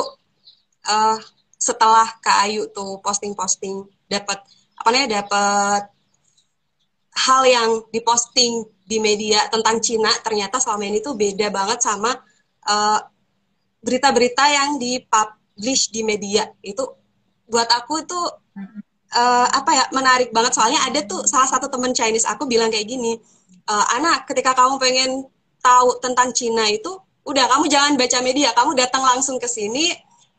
uh, 0.87 1.19
setelah 1.59 2.07
Kak 2.23 2.47
Ayu 2.47 2.71
tuh 2.71 3.03
posting-posting 3.03 3.89
dapat 4.07 4.39
apa 4.77 4.89
namanya 4.93 5.25
dapat 5.25 5.83
hal 7.17 7.43
yang 7.49 7.71
diposting 7.91 8.69
di 8.87 9.03
media 9.03 9.51
tentang 9.51 9.83
Cina 9.83 10.09
ternyata 10.23 10.63
selama 10.63 10.87
ini 10.87 11.03
tuh 11.03 11.19
beda 11.19 11.51
banget 11.51 11.83
sama 11.83 12.15
uh, 12.71 13.01
berita-berita 13.83 14.45
yang 14.47 14.79
dipublish 14.79 15.91
di 15.91 16.07
media. 16.07 16.47
Itu 16.63 16.95
buat 17.51 17.67
aku 17.67 18.07
itu 18.07 18.21
uh, 19.15 19.47
apa 19.51 19.71
ya 19.75 19.85
menarik 19.91 20.31
banget. 20.31 20.55
Soalnya 20.55 20.87
ada 20.87 21.03
tuh 21.03 21.27
salah 21.27 21.51
satu 21.51 21.67
temen 21.67 21.91
Chinese 21.91 22.31
aku 22.31 22.47
bilang 22.47 22.71
kayak 22.71 22.87
gini 22.87 23.19
uh, 23.67 23.85
anak 23.99 24.31
ketika 24.31 24.55
kamu 24.55 24.79
pengen 24.79 25.11
tahu 25.59 25.99
tentang 25.99 26.31
Cina 26.31 26.71
itu 26.71 26.95
udah 27.27 27.51
kamu 27.51 27.67
jangan 27.67 27.99
baca 27.99 28.19
media. 28.23 28.55
Kamu 28.55 28.79
datang 28.79 29.03
langsung 29.03 29.43
ke 29.43 29.51
sini 29.51 29.91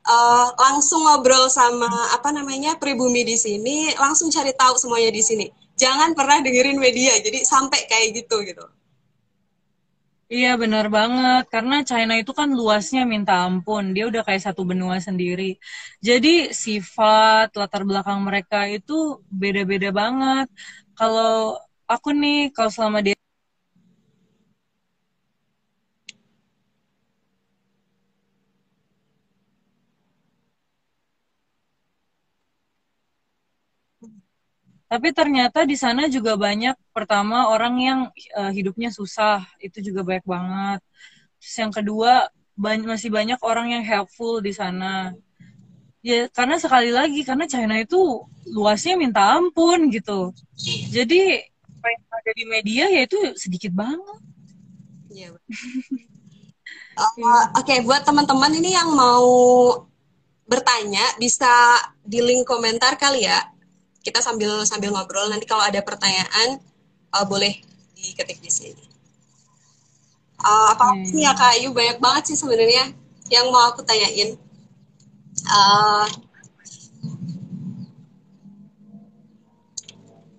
uh, 0.07 0.47
langsung 0.55 1.03
ngobrol 1.03 1.51
sama 1.51 1.91
apa 2.15 2.31
namanya 2.31 2.79
pribumi 2.79 3.27
di 3.27 3.35
sini 3.35 3.91
langsung 3.99 4.31
cari 4.31 4.55
tahu 4.55 4.79
semuanya 4.79 5.11
di 5.11 5.21
sini 5.23 5.45
jangan 5.77 6.11
pernah 6.17 6.41
dengerin 6.41 6.81
media 6.81 7.13
jadi 7.21 7.39
sampai 7.45 7.85
kayak 7.85 8.07
gitu 8.25 8.41
gitu. 8.43 8.65
Iya 10.27 10.49
benar 10.61 10.85
banget. 10.97 11.43
Karena 11.53 11.75
China 11.89 12.13
itu 12.21 12.31
kan 12.39 12.49
luasnya 12.59 13.01
minta 13.13 13.33
ampun 13.47 13.83
dia 13.95 14.03
udah 14.11 14.21
kayak 14.27 14.43
satu 14.47 14.61
benua 14.67 14.99
sendiri. 15.07 15.55
Jadi 16.07 16.51
sifat 16.51 17.55
latar 17.59 17.81
belakang 17.87 18.19
mereka 18.27 18.67
itu 18.67 18.93
beda-beda 19.41 19.89
banget. 20.01 20.47
Kalau 20.99 21.55
aku 21.87 22.09
nih 22.21 22.51
kalau 22.55 22.71
selama 22.75 22.99
dia 23.05 23.15
Tapi 34.87 35.11
ternyata 35.11 35.67
di 35.67 35.75
sana 35.75 36.07
juga 36.07 36.39
banyak 36.39 36.79
pertama 36.95 37.51
orang 37.51 37.75
yang 37.75 37.99
uh, 38.39 38.51
hidupnya 38.55 38.87
susah, 38.87 39.43
itu 39.59 39.83
juga 39.83 40.07
banyak 40.07 40.23
banget. 40.23 40.79
Terus 41.43 41.55
yang 41.59 41.73
kedua 41.75 42.31
masih 42.57 43.11
banyak 43.11 43.37
orang 43.43 43.75
yang 43.75 43.83
helpful 43.83 44.39
di 44.39 44.55
sana. 44.55 45.11
Ya 45.99 46.31
karena 46.31 46.55
sekali 46.55 46.95
lagi 46.95 47.27
karena 47.27 47.43
China 47.51 47.75
itu 47.75 48.23
luasnya 48.47 48.95
minta 48.95 49.35
ampun 49.35 49.91
gitu. 49.91 50.31
Jadi 50.87 51.35
apa 51.67 51.87
yang 51.91 52.03
ada 52.07 52.31
di 52.31 52.45
media 52.47 52.85
ya 52.87 53.01
itu 53.03 53.19
sedikit 53.35 53.75
banget. 53.75 54.19
Iya. 55.11 55.35
uh, 55.35 57.11
Oke, 57.59 57.75
okay, 57.75 57.79
buat 57.83 58.07
teman-teman 58.07 58.55
ini 58.55 58.71
yang 58.71 58.87
mau 58.95 59.27
bertanya 60.47 61.03
bisa 61.19 61.75
di 62.07 62.23
link 62.23 62.47
komentar 62.47 62.95
kali 62.95 63.27
ya 63.27 63.56
kita 64.07 64.23
sambil 64.23 64.63
sambil 64.63 64.95
ngobrol 64.95 65.27
nanti 65.27 65.43
kalau 65.43 65.67
ada 65.67 65.83
pertanyaan 65.83 66.63
uh, 67.11 67.27
boleh 67.27 67.59
diketik 67.99 68.39
di 68.39 68.47
sini. 68.47 68.85
Uh, 70.39 70.71
apa 70.71 70.95
hmm. 70.95 71.11
ya 71.11 71.35
Kak 71.35 71.59
Ayu 71.59 71.75
banyak 71.75 71.99
banget 71.99 72.31
sih 72.31 72.39
sebenarnya 72.39 72.95
yang 73.27 73.51
mau 73.51 73.67
aku 73.67 73.83
tanyain. 73.83 74.39
Uh, 75.43 76.07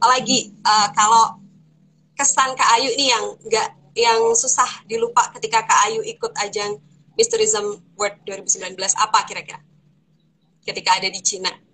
lagi 0.00 0.56
uh, 0.64 0.88
kalau 0.96 1.36
kesan 2.16 2.56
Kak 2.56 2.80
Ayu 2.80 2.96
nih 2.96 3.12
yang 3.12 3.24
enggak 3.44 3.68
yang 3.92 4.32
susah 4.32 4.80
dilupa 4.88 5.28
ketika 5.36 5.68
Kak 5.68 5.92
Ayu 5.92 6.00
ikut 6.08 6.32
ajang 6.40 6.80
Miss 7.20 7.28
Tourism 7.28 7.84
World 8.00 8.16
2019 8.24 8.80
apa 8.96 9.28
kira-kira 9.28 9.60
ketika 10.64 10.96
ada 10.96 11.12
di 11.12 11.20
Cina? 11.20 11.67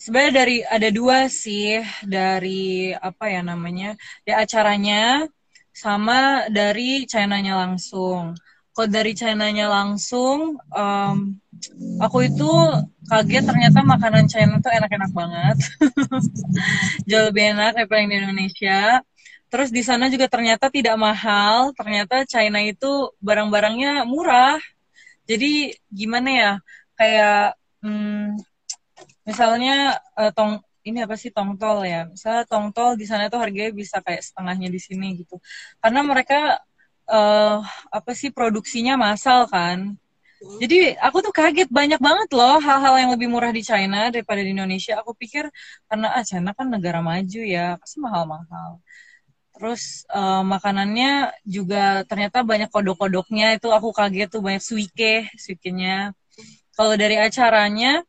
Sebenarnya 0.00 0.32
dari 0.32 0.56
ada 0.64 0.88
dua 0.88 1.28
sih 1.28 1.84
dari 2.00 2.88
apa 2.96 3.28
ya 3.28 3.44
namanya 3.44 4.00
di 4.24 4.32
acaranya 4.32 5.28
sama 5.76 6.48
dari 6.48 7.04
China-nya 7.04 7.60
langsung. 7.60 8.32
Kalau 8.72 8.88
dari 8.88 9.12
China-nya 9.12 9.68
langsung, 9.68 10.56
um, 10.72 11.16
aku 12.00 12.32
itu 12.32 12.48
kaget 13.12 13.44
ternyata 13.44 13.84
makanan 13.84 14.24
China 14.24 14.56
tuh 14.64 14.72
enak-enak 14.72 15.10
banget, 15.12 15.56
jauh 17.10 17.28
lebih 17.28 17.44
enak 17.52 17.76
daripada 17.76 18.00
yang 18.00 18.08
di 18.08 18.18
Indonesia. 18.24 18.80
Terus 19.52 19.68
di 19.68 19.82
sana 19.84 20.08
juga 20.08 20.30
ternyata 20.32 20.72
tidak 20.72 20.96
mahal, 20.96 21.76
ternyata 21.76 22.24
China 22.24 22.62
itu 22.64 23.12
barang-barangnya 23.20 24.08
murah. 24.08 24.56
Jadi 25.28 25.76
gimana 25.92 26.28
ya, 26.30 26.52
kayak 26.96 27.58
hmm, 27.84 28.38
misalnya 29.28 29.98
uh, 30.16 30.30
tong 30.32 30.62
ini 30.84 31.04
apa 31.04 31.16
sih 31.16 31.30
tongtol 31.32 31.84
ya. 31.84 32.08
Misalnya 32.08 32.44
tongtol 32.48 32.96
di 32.96 33.04
sana 33.04 33.28
tuh 33.28 33.40
harganya 33.40 33.72
bisa 33.74 34.00
kayak 34.00 34.22
setengahnya 34.24 34.68
di 34.72 34.80
sini 34.80 35.06
gitu. 35.20 35.36
Karena 35.82 36.00
mereka 36.00 36.60
uh, 37.08 37.60
apa 37.92 38.12
sih 38.16 38.32
produksinya 38.32 38.96
massal 38.96 39.46
kan. 39.50 39.96
Jadi 40.40 40.96
aku 40.96 41.20
tuh 41.20 41.36
kaget 41.36 41.68
banyak 41.68 42.00
banget 42.00 42.32
loh 42.32 42.56
hal-hal 42.64 42.96
yang 42.96 43.10
lebih 43.12 43.28
murah 43.28 43.52
di 43.52 43.60
China 43.60 44.08
daripada 44.08 44.40
di 44.40 44.56
Indonesia. 44.56 44.96
Aku 45.04 45.12
pikir 45.12 45.52
karena 45.84 46.16
ah 46.16 46.24
China 46.24 46.56
kan 46.56 46.72
negara 46.72 47.04
maju 47.04 47.40
ya 47.44 47.76
pasti 47.76 48.00
mahal-mahal. 48.00 48.80
Terus 49.52 50.08
uh, 50.08 50.40
makanannya 50.40 51.36
juga 51.44 52.08
ternyata 52.08 52.40
banyak 52.40 52.72
kodok-kodoknya. 52.72 53.60
Itu 53.60 53.68
aku 53.68 53.92
kaget 53.92 54.32
tuh 54.32 54.40
banyak 54.40 54.64
suike 54.64 55.28
suikenya. 55.36 56.16
Kalau 56.72 56.96
dari 56.96 57.20
acaranya 57.20 58.00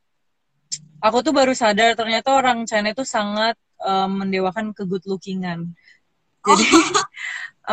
aku 1.02 1.18
tuh 1.26 1.34
baru 1.34 1.52
sadar 1.58 1.98
ternyata 1.98 2.32
orang 2.38 2.64
China 2.70 2.94
itu 2.94 3.02
sangat 3.02 3.58
um, 3.82 4.24
mendewakan 4.24 4.72
ke 4.72 4.86
good 4.86 5.04
lookingan. 5.10 5.74
Jadi 6.48 6.66
oh. 6.74 7.06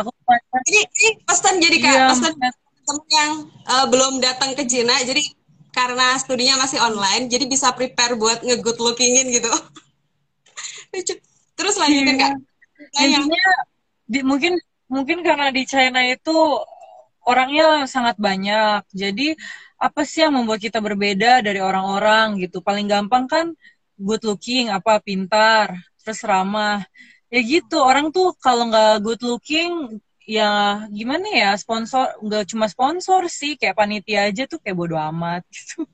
aku 0.05 0.09
ini, 0.69 0.81
ini 0.85 1.09
pesan 1.25 1.57
jadi 1.57 1.77
kak 1.81 1.89
iya, 1.89 2.05
pesan 2.13 2.33
teman 2.37 2.97
yang 3.09 3.33
uh, 3.65 3.85
belum 3.89 4.21
datang 4.21 4.53
ke 4.53 4.61
Cina 4.69 4.93
jadi 5.01 5.25
karena 5.73 6.13
studinya 6.21 6.61
masih 6.61 6.77
online 6.77 7.25
jadi 7.25 7.49
bisa 7.49 7.73
prepare 7.73 8.13
buat 8.13 8.45
nge 8.45 8.61
good 8.61 8.77
lookingin 8.77 9.33
gitu. 9.33 9.49
Terus 11.57 11.75
lanjutin 11.81 12.17
iya. 12.17 12.29
kak. 12.29 12.33
Intinya 13.01 13.21
di, 14.05 14.19
mungkin 14.21 14.53
mungkin 14.85 15.25
karena 15.25 15.49
di 15.49 15.65
China 15.65 16.05
itu 16.05 16.37
orangnya 17.25 17.85
sangat 17.85 18.17
banyak 18.17 18.85
jadi 18.89 19.37
apa 19.79 20.01
sih 20.03 20.19
yang 20.27 20.35
membuat 20.35 20.59
kita 20.59 20.79
berbeda 20.83 21.39
dari 21.39 21.63
orang-orang 21.63 22.43
gitu? 22.43 22.59
Paling 22.59 22.85
gampang 22.91 23.25
kan 23.31 23.45
good 23.95 24.23
looking 24.27 24.67
apa 24.71 24.99
pintar 24.99 25.71
terus 26.03 26.21
ramah. 26.27 26.83
Ya 27.31 27.39
gitu 27.45 27.79
orang 27.79 28.11
tuh 28.11 28.35
kalau 28.43 28.67
nggak 28.69 28.99
good 29.05 29.21
looking 29.23 30.01
ya 30.29 30.85
gimana 30.93 31.25
ya 31.33 31.49
sponsor 31.57 32.13
nggak 32.21 32.45
cuma 32.53 32.69
sponsor 32.69 33.25
sih 33.31 33.57
kayak 33.57 33.73
panitia 33.79 34.29
aja 34.29 34.45
tuh 34.45 34.59
kayak 34.61 34.77
bodo 34.77 34.95
amat 34.99 35.41
gitu. 35.55 35.87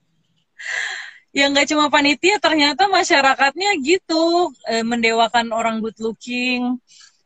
Ya 1.36 1.52
nggak 1.52 1.68
cuma 1.72 1.92
panitia 1.92 2.40
ternyata 2.40 2.88
masyarakatnya 2.88 3.70
gitu 3.84 4.50
eh, 4.72 4.82
mendewakan 4.88 5.52
orang 5.54 5.78
good 5.84 5.98
looking. 6.02 6.80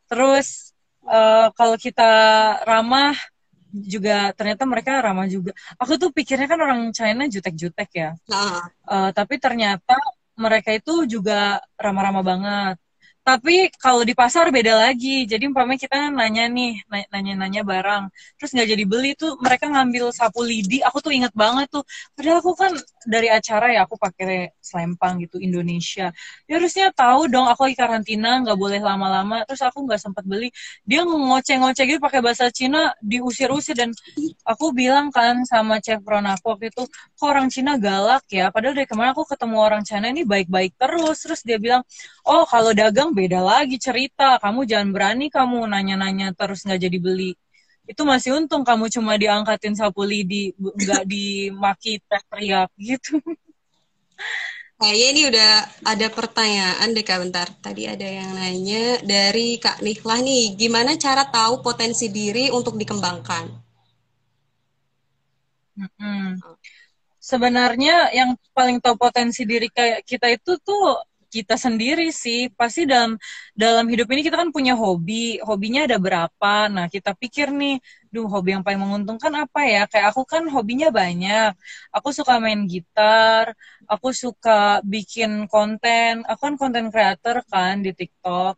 Terus 0.10 0.74
eh, 1.08 1.48
kalau 1.54 1.76
kita 1.78 2.12
ramah 2.66 3.16
juga 3.72 4.34
ternyata 4.34 4.64
mereka 4.66 5.00
ramah 5.00 5.30
juga. 5.30 5.54
Aku 5.78 5.96
tuh 6.02 6.10
pikirnya 6.10 6.48
kan 6.50 6.60
orang 6.60 6.82
China 6.94 7.30
jutek-jutek 7.30 7.90
ya. 7.94 8.10
Nah. 8.30 8.66
Uh, 8.86 9.10
tapi 9.14 9.38
ternyata 9.38 9.96
mereka 10.40 10.72
itu 10.72 11.06
juga 11.06 11.60
ramah-ramah 11.76 12.24
banget 12.24 12.78
tapi 13.30 13.70
kalau 13.78 14.02
di 14.02 14.18
pasar 14.18 14.50
beda 14.50 14.90
lagi. 14.90 15.30
Jadi 15.30 15.46
umpamanya 15.46 15.86
kita 15.86 16.10
nanya 16.10 16.50
nih 16.50 16.82
nanya-nanya 17.14 17.62
barang. 17.62 18.10
Terus 18.42 18.58
nggak 18.58 18.70
jadi 18.74 18.84
beli 18.90 19.14
tuh 19.14 19.38
mereka 19.38 19.70
ngambil 19.70 20.10
sapu 20.10 20.42
lidi. 20.42 20.82
Aku 20.82 20.98
tuh 20.98 21.14
inget 21.14 21.30
banget 21.38 21.70
tuh. 21.70 21.86
Padahal 22.18 22.42
aku 22.42 22.58
kan 22.58 22.74
dari 23.06 23.30
acara 23.30 23.70
ya 23.70 23.86
aku 23.86 24.02
pakai 24.02 24.58
selempang 24.58 25.22
gitu 25.22 25.38
Indonesia. 25.38 26.10
Ya 26.50 26.58
harusnya 26.58 26.90
tahu 26.90 27.30
dong 27.30 27.46
aku 27.46 27.70
lagi 27.70 27.78
karantina 27.78 28.42
nggak 28.42 28.58
boleh 28.58 28.82
lama-lama. 28.82 29.46
Terus 29.46 29.62
aku 29.62 29.86
nggak 29.86 30.02
sempat 30.02 30.26
beli. 30.26 30.50
Dia 30.90 31.06
ngoceh-ngoceh 31.06 31.86
gitu 31.86 32.02
pakai 32.02 32.26
bahasa 32.26 32.50
Cina 32.50 32.98
diusir-usir. 32.98 33.78
Dan 33.78 33.94
aku 34.42 34.74
bilang 34.74 35.14
kan 35.14 35.46
sama 35.46 35.78
chef 35.86 36.02
Ron 36.02 36.26
aku 36.26 36.58
waktu 36.58 36.74
itu 36.74 36.82
kok 36.90 37.28
orang 37.30 37.54
Cina 37.54 37.78
galak 37.78 38.26
ya? 38.34 38.50
Padahal 38.50 38.74
dari 38.74 38.90
kemarin 38.90 39.14
aku 39.14 39.30
ketemu 39.30 39.56
orang 39.62 39.86
Cina 39.86 40.10
ini 40.10 40.26
baik-baik 40.26 40.74
terus. 40.82 41.22
Terus 41.22 41.46
dia 41.46 41.62
bilang 41.62 41.86
oh 42.26 42.42
kalau 42.50 42.74
dagang 42.74 43.19
beda 43.20 43.44
lagi 43.44 43.76
cerita. 43.76 44.40
Kamu 44.40 44.64
jangan 44.64 44.90
berani 44.96 45.28
kamu 45.28 45.68
nanya-nanya 45.68 46.32
terus 46.32 46.64
nggak 46.64 46.80
jadi 46.88 46.98
beli. 47.04 47.32
Itu 47.84 48.08
masih 48.08 48.40
untung 48.40 48.64
kamu 48.64 48.88
cuma 48.88 49.20
diangkatin 49.20 49.76
sapu 49.76 50.08
lidi, 50.08 50.56
nggak 50.56 51.04
dimaki 51.04 52.00
teriak 52.08 52.72
gitu. 52.80 53.20
Kayaknya 54.80 55.08
ini 55.12 55.22
udah 55.28 55.52
ada 55.92 56.08
pertanyaan 56.08 56.88
deh 56.96 57.04
Kak 57.04 57.20
bentar. 57.20 57.48
Tadi 57.60 57.84
ada 57.84 58.08
yang 58.08 58.32
nanya 58.32 59.04
dari 59.04 59.60
Kak 59.60 59.84
Nihlah 59.84 60.24
nih, 60.24 60.56
gimana 60.56 60.96
cara 60.96 61.28
tahu 61.28 61.60
potensi 61.60 62.08
diri 62.08 62.48
untuk 62.48 62.80
dikembangkan? 62.80 63.44
Hmm. 65.76 66.40
Sebenarnya 67.20 68.08
yang 68.16 68.40
paling 68.56 68.80
tahu 68.80 68.96
potensi 68.96 69.44
diri 69.44 69.68
kayak 69.68 70.08
kita 70.08 70.32
itu 70.32 70.56
tuh 70.64 71.04
kita 71.36 71.56
sendiri 71.66 72.10
sih. 72.24 72.50
Pasti 72.60 72.82
dalam 72.90 73.12
dalam 73.54 73.86
hidup 73.92 74.08
ini 74.14 74.22
kita 74.26 74.38
kan 74.42 74.50
punya 74.56 74.74
hobi. 74.74 75.38
Hobinya 75.48 75.86
ada 75.88 75.98
berapa? 76.06 76.52
Nah, 76.76 76.86
kita 76.94 77.12
pikir 77.22 77.48
nih, 77.54 77.78
duh 78.14 78.26
hobi 78.34 78.50
yang 78.58 78.64
paling 78.66 78.82
menguntungkan 78.84 79.34
apa 79.44 79.62
ya? 79.74 79.82
Kayak 79.92 80.08
aku 80.14 80.24
kan 80.28 80.44
hobinya 80.54 80.88
banyak. 81.00 81.52
Aku 81.96 82.10
suka 82.18 82.34
main 82.44 82.62
gitar, 82.72 83.54
aku 83.92 84.10
suka 84.24 84.82
bikin 84.94 85.32
konten, 85.52 86.26
aku 86.30 86.42
kan 86.48 86.56
konten 86.62 86.86
creator 86.94 87.36
kan 87.52 87.74
di 87.86 87.92
TikTok. 87.94 88.56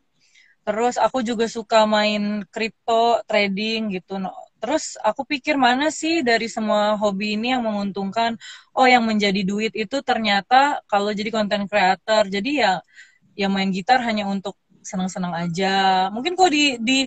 Terus 0.65 0.95
aku 1.05 1.17
juga 1.25 1.45
suka 1.49 1.77
main 1.89 2.45
crypto 2.53 3.21
trading 3.29 3.79
gitu. 3.97 4.13
Terus 4.61 4.83
aku 5.01 5.21
pikir 5.25 5.55
mana 5.57 5.89
sih 5.89 6.21
dari 6.21 6.45
semua 6.45 6.93
hobi 7.01 7.33
ini 7.37 7.53
yang 7.53 7.63
menguntungkan? 7.65 8.37
Oh, 8.77 8.85
yang 8.85 9.03
menjadi 9.09 9.41
duit 9.41 9.73
itu 9.73 9.97
ternyata 10.05 10.79
kalau 10.91 11.09
jadi 11.17 11.29
konten 11.33 11.65
creator. 11.69 12.23
Jadi 12.29 12.61
ya 12.63 12.79
ya 13.37 13.47
main 13.53 13.69
gitar 13.73 13.99
hanya 14.07 14.25
untuk 14.29 14.55
senang-senang 14.85 15.33
aja. 15.35 15.67
Mungkin 16.13 16.33
kok 16.39 16.49
di 16.53 16.77
di 16.81 16.97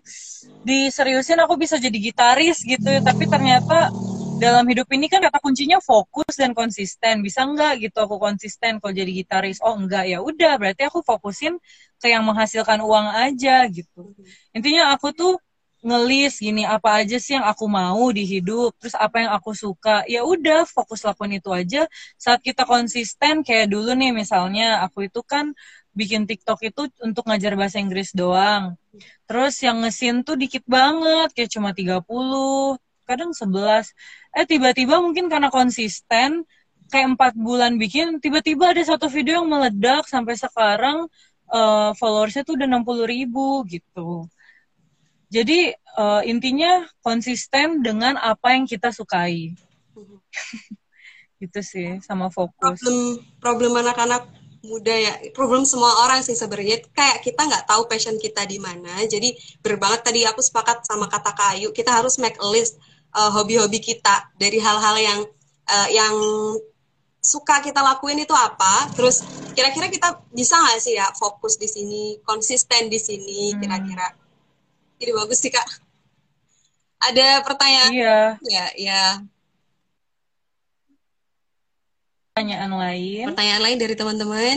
diseriusin 0.65 1.39
aku 1.45 1.55
bisa 1.61 1.77
jadi 1.77 1.95
gitaris 1.99 2.65
gitu, 2.65 2.89
tapi 3.05 3.25
ternyata 3.29 3.93
dalam 4.35 4.67
hidup 4.67 4.89
ini 4.91 5.07
kan 5.07 5.23
kata 5.23 5.39
kuncinya 5.39 5.79
fokus 5.79 6.35
dan 6.41 6.53
konsisten. 6.57 7.23
Bisa 7.23 7.47
enggak 7.47 7.79
gitu 7.85 7.99
aku 8.03 8.17
konsisten 8.19 8.81
kalau 8.83 8.95
jadi 8.95 9.11
gitaris? 9.13 9.59
Oh 9.63 9.77
enggak 9.79 10.09
ya 10.11 10.19
udah 10.25 10.59
berarti 10.61 10.83
aku 10.89 11.01
fokusin 11.07 11.55
ke 12.01 12.07
yang 12.11 12.25
menghasilkan 12.27 12.81
uang 12.83 13.07
aja 13.15 13.65
gitu. 13.71 14.13
Intinya 14.57 14.91
aku 14.97 15.13
tuh 15.15 15.33
ngelis 15.85 16.41
gini 16.41 16.65
apa 16.65 17.05
aja 17.05 17.17
sih 17.21 17.37
yang 17.37 17.45
aku 17.45 17.69
mau 17.69 18.09
di 18.17 18.25
hidup 18.25 18.73
terus 18.81 18.97
apa 18.97 19.17
yang 19.23 19.33
aku 19.37 19.53
suka. 19.53 20.03
Ya 20.09 20.25
udah 20.25 20.65
fokus 20.65 21.05
lakuin 21.05 21.37
itu 21.39 21.51
aja. 21.53 21.85
Saat 22.17 22.41
kita 22.41 22.65
konsisten 22.65 23.45
kayak 23.47 23.69
dulu 23.73 23.93
nih 23.93 24.11
misalnya 24.17 24.81
aku 24.85 25.07
itu 25.09 25.21
kan 25.21 25.53
bikin 25.93 26.27
TikTok 26.27 26.59
itu 26.67 26.83
untuk 27.05 27.29
ngajar 27.29 27.53
bahasa 27.61 27.79
Inggris 27.85 28.11
doang. 28.17 28.75
Terus 29.29 29.55
yang 29.61 29.85
ngesin 29.85 30.25
tuh 30.27 30.37
dikit 30.41 30.65
banget 30.67 31.29
kayak 31.37 31.51
cuma 31.53 31.71
30 31.77 32.81
kadang 33.05 33.31
11 33.37 33.93
eh 34.33 34.47
tiba-tiba 34.49 34.97
mungkin 35.05 35.29
karena 35.29 35.53
konsisten 35.53 36.49
kayak 36.89 37.07
empat 37.17 37.33
bulan 37.37 37.77
bikin 37.77 38.17
tiba-tiba 38.21 38.73
ada 38.73 38.83
satu 38.85 39.13
video 39.13 39.45
yang 39.45 39.49
meledak 39.53 40.09
sampai 40.09 40.35
sekarang 40.41 41.05
uh, 41.53 41.93
followersnya 42.01 42.43
tuh 42.49 42.57
udah 42.57 42.69
60 42.69 43.05
ribu 43.05 43.61
gitu 43.69 44.29
jadi 45.35 45.75
uh, 45.99 46.23
intinya 46.23 46.87
konsisten 47.03 47.83
dengan 47.83 48.15
apa 48.15 48.55
yang 48.55 48.71
kita 48.71 48.95
sukai. 48.95 49.51
Gitu 51.43 51.61
sih 51.61 51.99
sama 52.07 52.31
fokus. 52.31 52.79
Problem 52.79 53.19
problem 53.43 53.73
anak-anak 53.83 54.31
muda 54.65 54.95
ya 54.95 55.13
problem 55.35 55.67
semua 55.67 56.07
orang 56.07 56.23
sih 56.23 56.39
sebenarnya. 56.39 56.87
Kayak 56.95 57.27
kita 57.27 57.51
nggak 57.51 57.67
tahu 57.67 57.91
passion 57.91 58.15
kita 58.23 58.47
di 58.47 58.63
mana 58.63 59.03
jadi 59.11 59.35
berbanget 59.59 60.07
tadi 60.07 60.23
aku 60.23 60.39
sepakat 60.39 60.87
sama 60.87 61.11
kata 61.11 61.35
kayu 61.35 61.75
kita 61.75 61.91
harus 61.91 62.15
make 62.23 62.39
a 62.39 62.49
list 62.49 62.79
uh, 63.19 63.35
hobi-hobi 63.35 63.83
kita 63.83 64.31
dari 64.39 64.63
hal-hal 64.63 64.97
yang 65.03 65.21
uh, 65.67 65.89
yang 65.91 66.15
suka 67.19 67.59
kita 67.59 67.83
lakuin 67.83 68.23
itu 68.23 68.33
apa. 68.33 68.87
Terus 68.95 69.27
kira-kira 69.59 69.91
kita 69.91 70.23
bisa 70.31 70.63
nggak 70.63 70.79
sih 70.79 70.95
ya 70.95 71.11
fokus 71.19 71.59
di 71.59 71.67
sini 71.67 72.23
konsisten 72.23 72.87
di 72.87 73.03
sini 73.03 73.53
hmm. 73.53 73.59
kira-kira? 73.59 74.09
hmm. 74.15 74.24
Jadi 75.05 75.13
bagus 75.13 75.39
sih 75.45 75.53
kak 75.53 75.69
ada 77.05 77.45
pertanyaan 77.45 77.93
iya 77.93 78.19
ya 78.41 78.67
ya 78.81 79.05
pertanyaan 82.33 82.73
lain 82.73 83.25
pertanyaan 83.29 83.63
lain 83.63 83.79
dari 83.79 83.95
teman-teman 83.95 84.57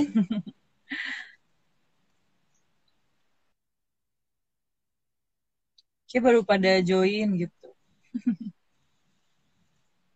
Kayak 6.08 6.24
baru 6.24 6.42
pada 6.48 6.80
join 6.82 7.36
gitu. 7.36 7.68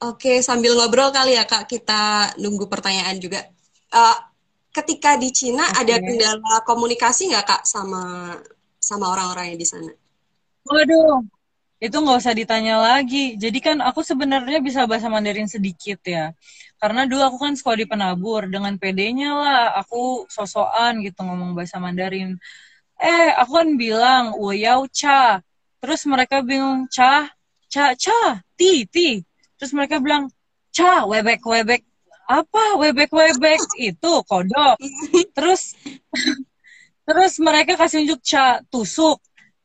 Oke, 0.02 0.42
sambil 0.42 0.74
ngobrol 0.74 1.14
kali 1.14 1.38
ya 1.38 1.46
Kak, 1.46 1.70
kita 1.70 2.34
nunggu 2.42 2.66
pertanyaan 2.66 3.22
juga. 3.22 3.46
Uh, 3.92 4.18
ketika 4.72 5.20
di 5.20 5.30
Cina 5.36 5.68
okay. 5.68 5.84
ada 5.84 5.96
kendala 6.02 6.56
komunikasi 6.66 7.30
nggak 7.30 7.46
Kak 7.46 7.62
sama 7.68 8.34
sama 8.82 9.14
orang-orang 9.14 9.54
yang 9.54 9.60
di 9.62 9.68
sana? 9.68 9.92
Waduh, 10.72 11.28
itu 11.84 11.96
nggak 12.02 12.18
usah 12.22 12.36
ditanya 12.36 12.76
lagi. 12.80 13.36
Jadi 13.36 13.60
kan 13.60 13.78
aku 13.84 14.02
sebenarnya 14.02 14.60
bisa 14.64 14.88
bahasa 14.90 15.08
Mandarin 15.12 15.52
sedikit 15.52 16.00
ya. 16.08 16.32
Karena 16.82 17.06
dulu 17.10 17.22
aku 17.28 17.38
kan 17.46 17.54
sekolah 17.60 17.78
di 17.78 17.88
penabur, 17.92 18.48
dengan 18.48 18.74
PD-nya 18.80 19.30
lah 19.36 19.62
aku 19.82 20.26
sosokan 20.32 21.04
gitu 21.06 21.20
ngomong 21.28 21.52
bahasa 21.58 21.78
Mandarin. 21.84 22.40
Eh, 23.02 23.30
aku 23.36 23.52
kan 23.60 23.70
bilang, 23.76 24.24
woyau 24.40 24.88
cha. 24.90 25.44
Terus 25.82 26.02
mereka 26.08 26.40
bingung, 26.46 26.88
cha, 26.88 27.28
cha, 27.68 27.94
cha, 27.98 28.40
ti, 28.56 28.86
ti 28.88 29.26
terus 29.62 29.78
mereka 29.78 30.02
bilang 30.02 30.26
ca 30.74 31.06
webek 31.06 31.46
webek 31.46 31.86
apa 32.26 32.82
webek 32.82 33.14
webek 33.14 33.62
itu 33.78 34.14
kodok 34.26 34.74
terus 35.38 35.78
terus 37.06 37.38
mereka 37.38 37.78
kasih 37.78 38.02
unjuk 38.02 38.26
ca 38.26 38.66
tusuk 38.74 39.22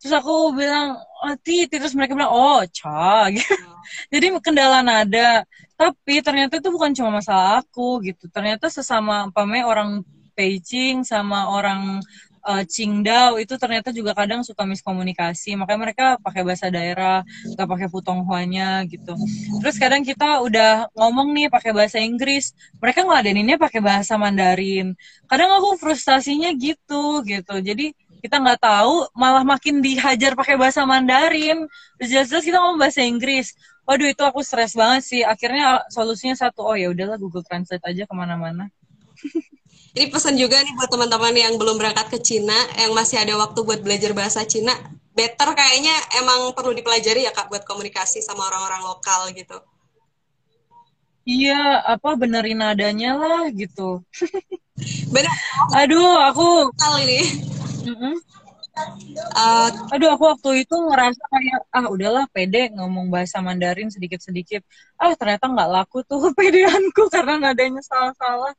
terus 0.06 0.22
aku 0.22 0.54
bilang 0.54 0.94
oh, 1.02 1.34
titi 1.42 1.74
terus 1.82 1.90
mereka 1.98 2.14
bilang 2.14 2.30
oh 2.30 2.62
ca 2.70 3.26
gitu 3.34 3.50
jadi 4.12 4.26
kendala 4.38 4.80
nada. 4.82 5.44
Tapi 5.76 6.24
ternyata 6.24 6.56
itu 6.56 6.68
bukan 6.72 6.94
cuma 6.96 7.20
masalah 7.20 7.60
aku 7.60 8.00
gitu. 8.06 8.30
Ternyata 8.32 8.72
sesama 8.72 9.28
pame 9.34 9.62
orang 9.66 10.02
Beijing 10.36 11.00
sama 11.04 11.48
orang 11.48 12.04
uh, 12.44 12.64
Qingdao 12.64 13.40
itu 13.40 13.56
ternyata 13.56 13.88
juga 13.92 14.12
kadang 14.16 14.44
suka 14.44 14.64
miskomunikasi. 14.64 15.56
Makanya 15.56 15.80
mereka 15.80 16.06
pakai 16.20 16.42
bahasa 16.44 16.68
daerah 16.68 17.24
nggak 17.56 17.68
pakai 17.68 17.88
putonghuanya 17.92 18.84
gitu. 18.88 19.16
Terus 19.60 19.76
kadang 19.76 20.04
kita 20.04 20.40
udah 20.44 20.88
ngomong 20.96 21.32
nih 21.36 21.48
pakai 21.52 21.72
bahasa 21.76 22.00
Inggris 22.00 22.52
mereka 22.80 23.04
ngeladeninnya 23.04 23.56
pakai 23.60 23.80
bahasa 23.80 24.16
Mandarin. 24.16 24.96
Kadang 25.28 25.50
aku 25.60 25.76
frustasinya 25.80 26.52
gitu 26.56 27.20
gitu. 27.24 27.54
Jadi 27.60 27.92
kita 28.20 28.36
nggak 28.40 28.60
tahu 28.60 29.06
malah 29.12 29.44
makin 29.44 29.80
dihajar 29.84 30.32
pakai 30.34 30.56
bahasa 30.56 30.82
Mandarin 30.88 31.68
terus 32.00 32.08
jelas-jelas 32.12 32.44
kita 32.44 32.58
ngomong 32.60 32.80
bahasa 32.80 33.04
Inggris 33.04 33.54
waduh 33.86 34.08
itu 34.08 34.22
aku 34.24 34.42
stres 34.42 34.74
banget 34.74 35.02
sih 35.06 35.22
akhirnya 35.22 35.84
solusinya 35.92 36.34
satu 36.34 36.66
oh 36.66 36.76
ya 36.76 36.90
udahlah 36.90 37.16
Google 37.20 37.46
Translate 37.46 37.84
aja 37.84 38.02
ke 38.08 38.14
mana-mana 38.14 38.68
Ini 39.96 40.12
pesan 40.12 40.36
juga 40.36 40.60
nih 40.60 40.76
buat 40.76 40.92
teman-teman 40.92 41.32
yang 41.32 41.56
belum 41.56 41.80
berangkat 41.80 42.12
ke 42.12 42.18
Cina, 42.20 42.52
yang 42.76 42.92
masih 42.92 43.16
ada 43.16 43.32
waktu 43.40 43.64
buat 43.64 43.80
belajar 43.80 44.12
bahasa 44.12 44.44
Cina, 44.44 44.76
better 45.16 45.56
kayaknya 45.56 45.96
emang 46.20 46.52
perlu 46.52 46.76
dipelajari 46.76 47.24
ya 47.24 47.32
kak 47.32 47.48
buat 47.48 47.64
komunikasi 47.64 48.20
sama 48.20 48.44
orang-orang 48.44 48.84
lokal 48.84 49.32
gitu. 49.32 49.56
Iya, 51.24 51.80
apa 51.96 52.12
benerin 52.12 52.60
nadanya 52.60 53.16
lah 53.16 53.48
gitu. 53.56 54.04
Benar. 55.16 55.32
Aduh, 55.80 56.20
aku. 56.28 56.68
Kali 56.76 57.02
ini. 57.08 57.55
Uh, 58.76 59.72
aduh 59.88 60.12
aku 60.12 60.36
waktu 60.36 60.68
itu 60.68 60.76
ngerasa 60.76 61.22
kayak 61.32 61.60
ah 61.72 61.88
udahlah 61.88 62.28
pede 62.28 62.68
ngomong 62.76 63.08
bahasa 63.08 63.40
Mandarin 63.40 63.88
sedikit-sedikit 63.88 64.60
ah 65.00 65.16
ternyata 65.16 65.48
nggak 65.48 65.70
laku 65.72 66.04
tuh 66.04 66.20
pedeanku 66.36 67.08
karena 67.08 67.40
nadanya 67.40 67.80
salah-salah 67.80 68.52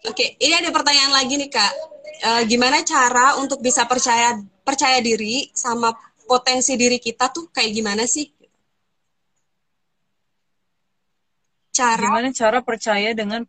Oke, 0.00 0.40
ini 0.40 0.56
ada 0.56 0.72
pertanyaan 0.72 1.12
lagi 1.12 1.36
nih 1.36 1.52
kak. 1.52 1.72
Uh, 2.24 2.42
gimana 2.48 2.80
cara 2.80 3.36
untuk 3.36 3.60
bisa 3.60 3.84
percaya 3.84 4.32
percaya 4.64 4.96
diri 5.04 5.52
sama 5.52 5.92
potensi 6.24 6.72
diri 6.80 6.96
kita 6.96 7.28
tuh 7.28 7.52
kayak 7.52 7.68
gimana 7.68 8.08
sih? 8.08 8.32
Cara? 11.68 12.00
Gimana 12.00 12.32
cara 12.32 12.64
percaya 12.64 13.12
dengan 13.12 13.44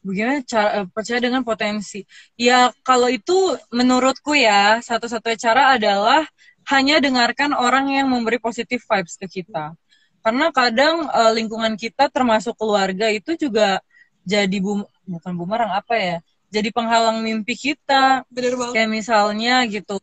Bagaimana 0.00 0.40
cara 0.48 0.68
eh, 0.80 0.86
percaya 0.88 1.20
dengan 1.20 1.44
potensi? 1.44 2.00
Ya 2.36 2.72
kalau 2.80 3.12
itu 3.12 3.56
menurutku 3.68 4.32
ya 4.32 4.80
satu-satunya 4.80 5.38
cara 5.38 5.62
adalah 5.76 6.24
hanya 6.70 7.02
dengarkan 7.02 7.52
orang 7.52 7.90
yang 7.90 8.06
memberi 8.06 8.38
positif 8.38 8.86
vibes 8.86 9.18
ke 9.18 9.26
kita 9.40 9.74
karena 10.20 10.52
kadang 10.52 11.08
uh, 11.08 11.32
lingkungan 11.32 11.74
kita 11.80 12.12
termasuk 12.12 12.52
keluarga 12.60 13.08
itu 13.08 13.36
juga 13.40 13.80
jadi 14.24 14.52
bum 14.60 14.84
bukan 15.08 15.32
bumerang 15.32 15.72
apa 15.72 15.96
ya 15.96 16.16
jadi 16.52 16.68
penghalang 16.70 17.24
mimpi 17.24 17.56
kita 17.56 18.28
Bener 18.28 18.54
banget. 18.54 18.74
kayak 18.76 18.90
misalnya 18.92 19.64
gitu 19.64 19.96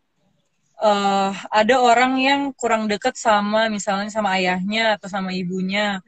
uh, 0.82 1.32
ada 1.54 1.76
orang 1.78 2.18
yang 2.18 2.41
kurang 2.58 2.89
dekat 2.89 3.14
sama 3.14 3.70
misalnya 3.70 4.10
sama 4.10 4.34
ayahnya 4.41 4.98
atau 4.98 5.06
sama 5.06 5.32
ibunya 5.38 6.02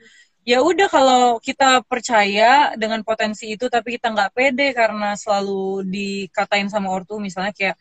ya 0.50 0.58
udah 0.70 0.88
kalau 0.90 1.22
kita 1.48 1.86
percaya 1.86 2.74
dengan 2.82 3.06
potensi 3.06 3.46
itu 3.54 3.66
tapi 3.70 3.88
kita 4.02 4.08
nggak 4.16 4.32
pede 4.34 4.68
karena 4.74 5.14
selalu 5.14 5.86
dikatain 5.94 6.68
sama 6.74 6.90
ortu 6.98 7.22
misalnya 7.22 7.54
kayak 7.54 7.76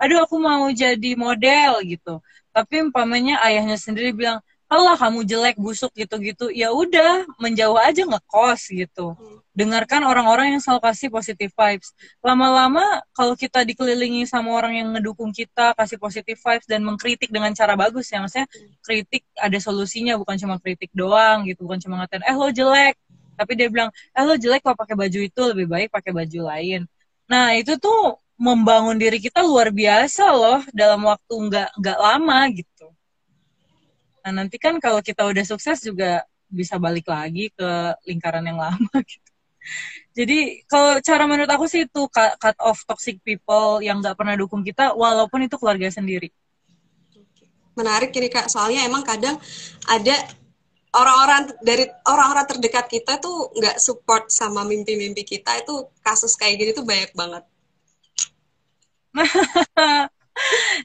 aduh 0.00 0.18
aku 0.24 0.36
mau 0.40 0.64
jadi 0.72 1.10
model 1.16 1.80
gitu. 1.92 2.20
Tapi 2.56 2.74
umpamanya 2.84 3.40
ayahnya 3.46 3.76
sendiri 3.80 4.10
bilang 4.12 4.40
Allah 4.70 4.94
kamu 4.94 5.26
jelek 5.26 5.58
busuk 5.58 5.90
gitu-gitu. 5.98 6.46
Ya 6.54 6.70
udah 6.70 7.26
menjauh 7.42 7.74
aja 7.74 8.06
ngekos 8.06 8.70
gitu. 8.70 9.18
Hmm. 9.18 9.38
dengarkan 9.50 10.06
orang-orang 10.06 10.56
yang 10.56 10.62
selalu 10.62 10.80
kasih 10.88 11.10
positive 11.10 11.50
vibes. 11.52 11.90
Lama-lama 12.22 13.02
kalau 13.12 13.34
kita 13.34 13.66
dikelilingi 13.66 14.22
sama 14.24 14.54
orang 14.54 14.78
yang 14.78 14.88
ngedukung 14.94 15.34
kita 15.34 15.74
kasih 15.74 15.98
positive 15.98 16.38
vibes 16.38 16.70
dan 16.70 16.86
mengkritik 16.86 17.28
dengan 17.34 17.50
cara 17.52 17.74
bagus 17.74 18.08
ya 18.14 18.22
maksudnya 18.22 18.46
kritik 18.80 19.26
ada 19.36 19.58
solusinya 19.58 20.14
bukan 20.16 20.38
cuma 20.38 20.56
kritik 20.62 20.88
doang 20.94 21.44
gitu. 21.50 21.66
Bukan 21.66 21.82
cuma 21.82 21.98
ngatain 22.00 22.22
eh 22.24 22.36
lo 22.38 22.48
jelek. 22.54 22.94
Tapi 23.34 23.52
dia 23.58 23.66
bilang 23.68 23.90
eh 23.90 24.24
lo 24.24 24.38
jelek 24.38 24.62
kalau 24.62 24.78
pakai 24.78 24.94
baju 24.94 25.18
itu 25.18 25.40
lebih 25.50 25.66
baik 25.66 25.88
pakai 25.90 26.14
baju 26.14 26.40
lain. 26.46 26.86
Nah 27.26 27.58
itu 27.58 27.74
tuh 27.74 28.22
membangun 28.38 28.96
diri 29.02 29.18
kita 29.18 29.42
luar 29.42 29.74
biasa 29.74 30.30
loh 30.30 30.62
dalam 30.70 31.02
waktu 31.04 31.34
nggak 31.36 31.68
nggak 31.74 31.98
lama 31.98 32.38
gitu 32.54 32.86
Nah 34.20 34.32
nanti 34.44 34.56
kan 34.60 34.76
kalau 34.78 35.00
kita 35.00 35.24
udah 35.24 35.44
sukses 35.44 35.80
juga 35.80 36.24
bisa 36.50 36.76
balik 36.76 37.06
lagi 37.06 37.48
ke 37.54 37.70
lingkaran 38.04 38.44
yang 38.44 38.58
lama 38.58 38.96
gitu. 39.10 39.30
Jadi 40.10 40.66
kalau 40.66 40.98
cara 40.98 41.24
menurut 41.28 41.50
aku 41.52 41.70
sih 41.70 41.86
itu 41.86 42.02
cut, 42.10 42.34
cut 42.40 42.56
off 42.58 42.82
toxic 42.88 43.22
people 43.22 43.78
yang 43.78 44.02
nggak 44.02 44.18
pernah 44.18 44.34
dukung 44.34 44.66
kita 44.66 44.96
walaupun 44.96 45.46
itu 45.46 45.54
keluarga 45.60 45.86
sendiri. 45.92 46.32
Menarik 47.78 48.10
ini 48.18 48.28
kak, 48.28 48.50
soalnya 48.50 48.82
emang 48.82 49.06
kadang 49.06 49.38
ada 49.86 50.16
orang-orang 50.90 51.54
dari 51.62 51.86
orang-orang 52.02 52.46
terdekat 52.50 52.90
kita 52.90 53.22
tuh 53.22 53.54
nggak 53.54 53.78
support 53.78 54.26
sama 54.34 54.66
mimpi-mimpi 54.66 55.22
kita 55.22 55.62
itu 55.62 55.86
kasus 56.02 56.34
kayak 56.34 56.58
gini 56.58 56.70
tuh 56.74 56.82
banyak 56.82 57.14
banget. 57.14 57.44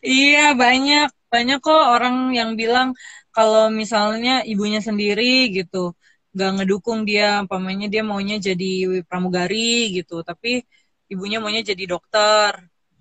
iya 0.05 0.53
banyak 0.53 1.09
banyak 1.29 1.59
kok 1.61 1.83
orang 1.99 2.33
yang 2.37 2.53
bilang 2.53 2.93
kalau 3.35 3.67
misalnya 3.81 4.41
ibunya 4.47 4.79
sendiri 4.79 5.51
gitu 5.51 5.91
nggak 6.35 6.51
ngedukung 6.55 6.99
dia 7.09 7.43
umpamanya 7.43 7.87
dia 7.93 8.01
maunya 8.03 8.35
jadi 8.39 9.03
pramugari 9.07 9.91
gitu 9.97 10.23
tapi 10.23 10.63
ibunya 11.11 11.37
maunya 11.43 11.61
jadi 11.63 11.83
dokter 11.93 12.51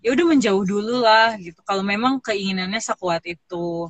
ya 0.04 0.12
udah 0.12 0.26
menjauh 0.36 0.64
dulu 0.68 1.00
lah 1.00 1.32
gitu. 1.40 1.56
Kalau 1.64 1.80
memang 1.80 2.20
keinginannya 2.20 2.76
sekuat 2.76 3.24
itu. 3.24 3.88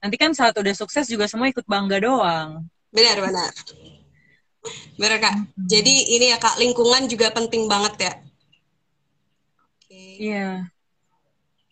Nanti 0.00 0.16
kan 0.16 0.32
saat 0.32 0.56
udah 0.56 0.72
sukses 0.72 1.04
juga 1.12 1.28
semua 1.28 1.52
ikut 1.52 1.68
bangga 1.68 2.00
doang. 2.00 2.64
Benar 2.88 3.20
benar. 3.20 3.52
Benar 4.96 5.18
kak. 5.20 5.34
Hmm. 5.36 5.46
jadi 5.68 5.94
ini 6.16 6.32
ya 6.32 6.40
kak 6.40 6.56
lingkungan 6.56 7.04
juga 7.04 7.28
penting 7.36 7.68
banget 7.68 7.94
ya. 8.00 8.12
Iya. 9.92 10.16
Yeah. 10.16 10.54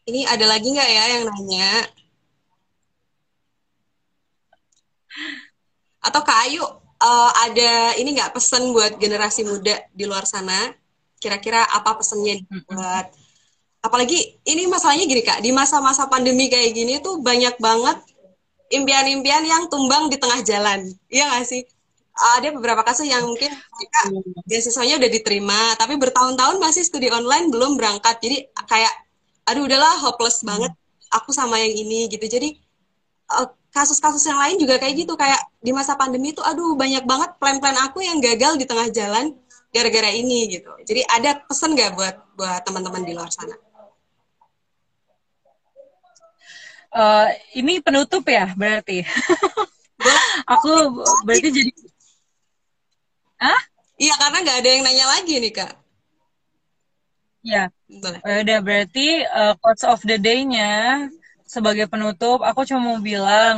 ini 0.04 0.28
ada 0.28 0.44
lagi 0.44 0.68
nggak 0.68 0.90
ya 0.92 1.04
yang 1.16 1.24
nanya 1.32 1.88
Atau 6.04 6.20
Kak 6.20 6.38
Ayu 6.44 6.60
uh, 6.60 7.30
ada 7.48 7.96
ini 7.96 8.12
nggak 8.12 8.36
pesan 8.36 8.70
buat 8.76 9.00
generasi 9.00 9.48
muda 9.48 9.80
di 9.90 10.04
luar 10.04 10.28
sana? 10.28 10.70
Kira-kira 11.16 11.64
apa 11.64 11.96
pesannya 11.96 12.44
buat 12.68 13.06
apalagi 13.84 14.40
ini 14.44 14.68
masalahnya 14.68 15.04
gini 15.08 15.22
Kak, 15.24 15.40
di 15.40 15.50
masa-masa 15.52 16.08
pandemi 16.08 16.52
kayak 16.52 16.72
gini 16.76 17.00
tuh 17.00 17.20
banyak 17.20 17.56
banget 17.60 18.00
impian-impian 18.72 19.44
yang 19.44 19.68
tumbang 19.72 20.12
di 20.12 20.16
tengah 20.20 20.40
jalan. 20.44 20.88
Iya 21.08 21.24
nggak 21.32 21.44
sih? 21.48 21.64
ada 22.14 22.54
beberapa 22.54 22.86
kasus 22.86 23.10
yang 23.10 23.26
mungkin 23.26 23.50
mereka 23.50 24.00
beasiswanya 24.46 25.02
udah 25.02 25.10
diterima, 25.10 25.74
tapi 25.74 25.98
bertahun-tahun 25.98 26.62
masih 26.62 26.86
studi 26.86 27.10
online 27.10 27.50
belum 27.50 27.74
berangkat. 27.74 28.22
Jadi 28.22 28.46
kayak, 28.70 28.94
aduh 29.50 29.66
udahlah 29.66 29.98
hopeless 29.98 30.46
banget 30.46 30.70
aku 31.10 31.34
sama 31.34 31.58
yang 31.58 31.74
ini 31.74 32.06
gitu. 32.06 32.22
Jadi 32.22 32.54
kasus-kasus 33.74 34.22
yang 34.30 34.38
lain 34.38 34.56
juga 34.62 34.78
kayak 34.78 34.94
gitu. 35.06 35.18
Kayak 35.18 35.40
di 35.58 35.74
masa 35.74 35.98
pandemi 35.98 36.30
itu 36.30 36.40
aduh 36.44 36.78
banyak 36.78 37.02
banget 37.02 37.30
plan-plan 37.42 37.76
aku 37.82 38.04
yang 38.04 38.22
gagal 38.22 38.54
di 38.54 38.64
tengah 38.68 38.88
jalan 38.94 39.34
gara-gara 39.74 40.10
ini 40.14 40.46
gitu. 40.54 40.70
Jadi 40.86 41.02
ada 41.10 41.42
pesan 41.42 41.74
nggak 41.74 41.98
buat 41.98 42.14
buat 42.38 42.62
teman-teman 42.62 43.02
di 43.02 43.12
luar 43.12 43.30
sana? 43.34 43.58
Uh, 46.94 47.26
ini 47.58 47.82
penutup 47.82 48.22
ya 48.30 48.54
berarti? 48.54 49.02
Aku 50.54 50.70
berarti 51.26 51.50
jadi 51.50 51.72
ah 53.42 53.62
iya 53.98 54.14
karena 54.14 54.38
nggak 54.46 54.58
ada 54.62 54.68
yang 54.70 54.82
nanya 54.86 55.06
lagi 55.10 55.34
nih 55.42 55.52
kak. 55.52 55.74
Ya 57.42 57.68
udah 58.24 58.58
berarti 58.62 59.26
uh, 59.26 59.58
quotes 59.58 59.82
of 59.82 60.00
the 60.06 60.16
day-nya 60.22 61.10
sebagai 61.56 61.86
penutup, 61.92 62.38
aku 62.48 62.60
cuma 62.68 62.80
mau 62.88 62.98
bilang, 63.10 63.56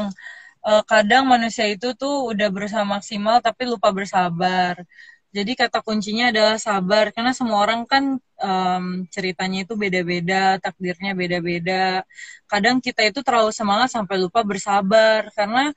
uh, 0.69 0.83
kadang 0.91 1.25
manusia 1.33 1.65
itu 1.75 1.87
tuh 2.01 2.15
udah 2.33 2.49
berusaha 2.55 2.85
maksimal 2.95 3.37
tapi 3.47 3.63
lupa 3.73 3.89
bersabar. 3.99 4.75
Jadi 5.37 5.53
kata 5.61 5.79
kuncinya 5.85 6.25
adalah 6.33 6.57
sabar, 6.57 7.05
karena 7.15 7.33
semua 7.37 7.59
orang 7.65 7.85
kan 7.93 8.05
um, 8.41 8.85
ceritanya 9.15 9.59
itu 9.69 9.75
beda-beda, 9.77 10.57
takdirnya 10.65 11.13
beda-beda. 11.13 12.09
Kadang 12.49 12.77
kita 12.81 13.05
itu 13.05 13.21
terlalu 13.27 13.53
semangat 13.53 13.89
sampai 13.97 14.17
lupa 14.25 14.41
bersabar, 14.51 15.29
karena 15.37 15.77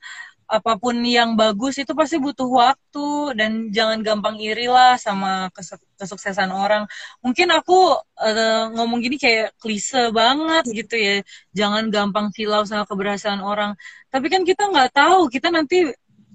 apa 0.50 0.74
pun 0.82 0.98
yang 1.06 1.38
bagus 1.38 1.78
itu 1.78 1.94
pasti 1.94 2.18
butuh 2.18 2.50
waktu 2.50 3.38
dan 3.38 3.70
jangan 3.70 4.02
gampang 4.02 4.36
iri 4.42 4.66
lah 4.66 4.98
sama 4.98 5.46
kesuksesan 5.94 6.50
orang. 6.50 6.90
Mungkin 7.22 7.54
aku 7.54 7.94
uh, 8.18 8.64
ngomong 8.74 8.98
gini 8.98 9.14
kayak 9.14 9.54
klise 9.62 10.10
banget 10.10 10.64
gitu 10.74 10.94
ya. 10.98 11.16
Jangan 11.54 11.86
gampang 11.94 12.34
silau 12.34 12.66
sama 12.66 12.82
keberhasilan 12.90 13.38
orang. 13.46 13.78
Tapi 14.10 14.26
kan 14.26 14.42
kita 14.42 14.66
nggak 14.74 14.90
tahu 14.90 15.30
kita 15.30 15.54
nanti 15.54 15.86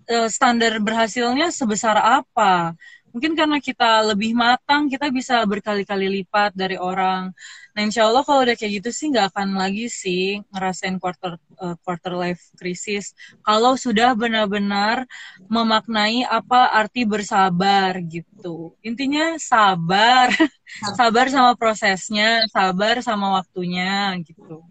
uh, 0.08 0.30
standar 0.32 0.80
berhasilnya 0.80 1.52
sebesar 1.52 2.00
apa. 2.00 2.72
Mungkin 3.16 3.32
karena 3.32 3.64
kita 3.64 4.04
lebih 4.12 4.36
matang, 4.36 4.92
kita 4.92 5.08
bisa 5.08 5.40
berkali-kali 5.48 6.08
lipat 6.20 6.52
dari 6.52 6.76
orang. 6.76 7.32
Nah, 7.72 7.82
insya 7.84 8.08
Allah 8.08 8.24
kalau 8.28 8.44
udah 8.44 8.56
kayak 8.60 8.84
gitu 8.84 8.90
sih 8.92 9.08
nggak 9.12 9.32
akan 9.32 9.56
lagi 9.56 9.88
sih 9.88 10.44
ngerasain 10.52 11.00
quarter 11.00 11.40
uh, 11.60 11.76
quarter 11.84 12.14
life 12.16 12.42
crisis. 12.60 13.14
Kalau 13.44 13.76
sudah 13.76 14.14
benar-benar 14.14 15.08
memaknai 15.48 16.26
apa 16.26 16.72
arti 16.74 17.04
bersabar 17.08 18.00
gitu. 18.06 18.76
Intinya 18.84 19.38
sabar, 19.38 20.32
sabar 21.00 21.30
sama 21.32 21.54
prosesnya, 21.56 22.46
sabar 22.52 23.00
sama 23.04 23.40
waktunya 23.40 24.16
gitu. 24.24 24.64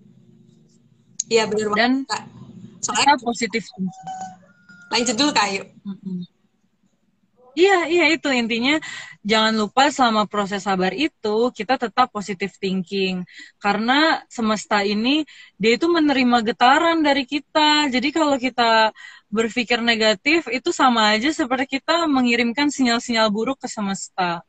Iya 1.28 1.48
benar 1.48 1.72
Dan 1.72 1.92
Soalnya 2.84 3.16
positif. 3.16 3.64
Lanjut 4.92 5.16
dulu 5.16 5.32
kayu. 5.32 5.64
Mm 5.88 5.96
-mm. 5.96 6.33
Iya, 7.54 7.86
iya 7.86 8.04
itu 8.14 8.28
intinya 8.34 8.82
jangan 9.22 9.54
lupa 9.54 9.86
selama 9.86 10.26
proses 10.26 10.66
sabar 10.66 10.90
itu 10.90 11.54
kita 11.54 11.78
tetap 11.78 12.10
positive 12.10 12.50
thinking 12.58 13.22
karena 13.62 14.26
semesta 14.26 14.82
ini 14.82 15.22
dia 15.54 15.78
itu 15.78 15.86
menerima 15.86 16.42
getaran 16.50 16.98
dari 17.06 17.22
kita. 17.22 17.86
Jadi 17.94 18.08
kalau 18.10 18.34
kita 18.42 18.90
berpikir 19.30 19.78
negatif 19.78 20.50
itu 20.50 20.70
sama 20.74 21.14
aja 21.14 21.30
seperti 21.30 21.78
kita 21.78 22.10
mengirimkan 22.10 22.74
sinyal-sinyal 22.74 23.30
buruk 23.30 23.62
ke 23.62 23.68
semesta. 23.70 24.42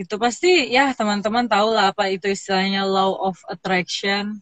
Itu 0.00 0.16
pasti 0.16 0.72
ya 0.72 0.96
teman-teman 0.96 1.44
tahu 1.52 1.68
lah 1.76 1.92
apa 1.92 2.08
itu 2.08 2.32
istilahnya 2.32 2.88
law 2.88 3.12
of 3.28 3.36
attraction 3.52 4.40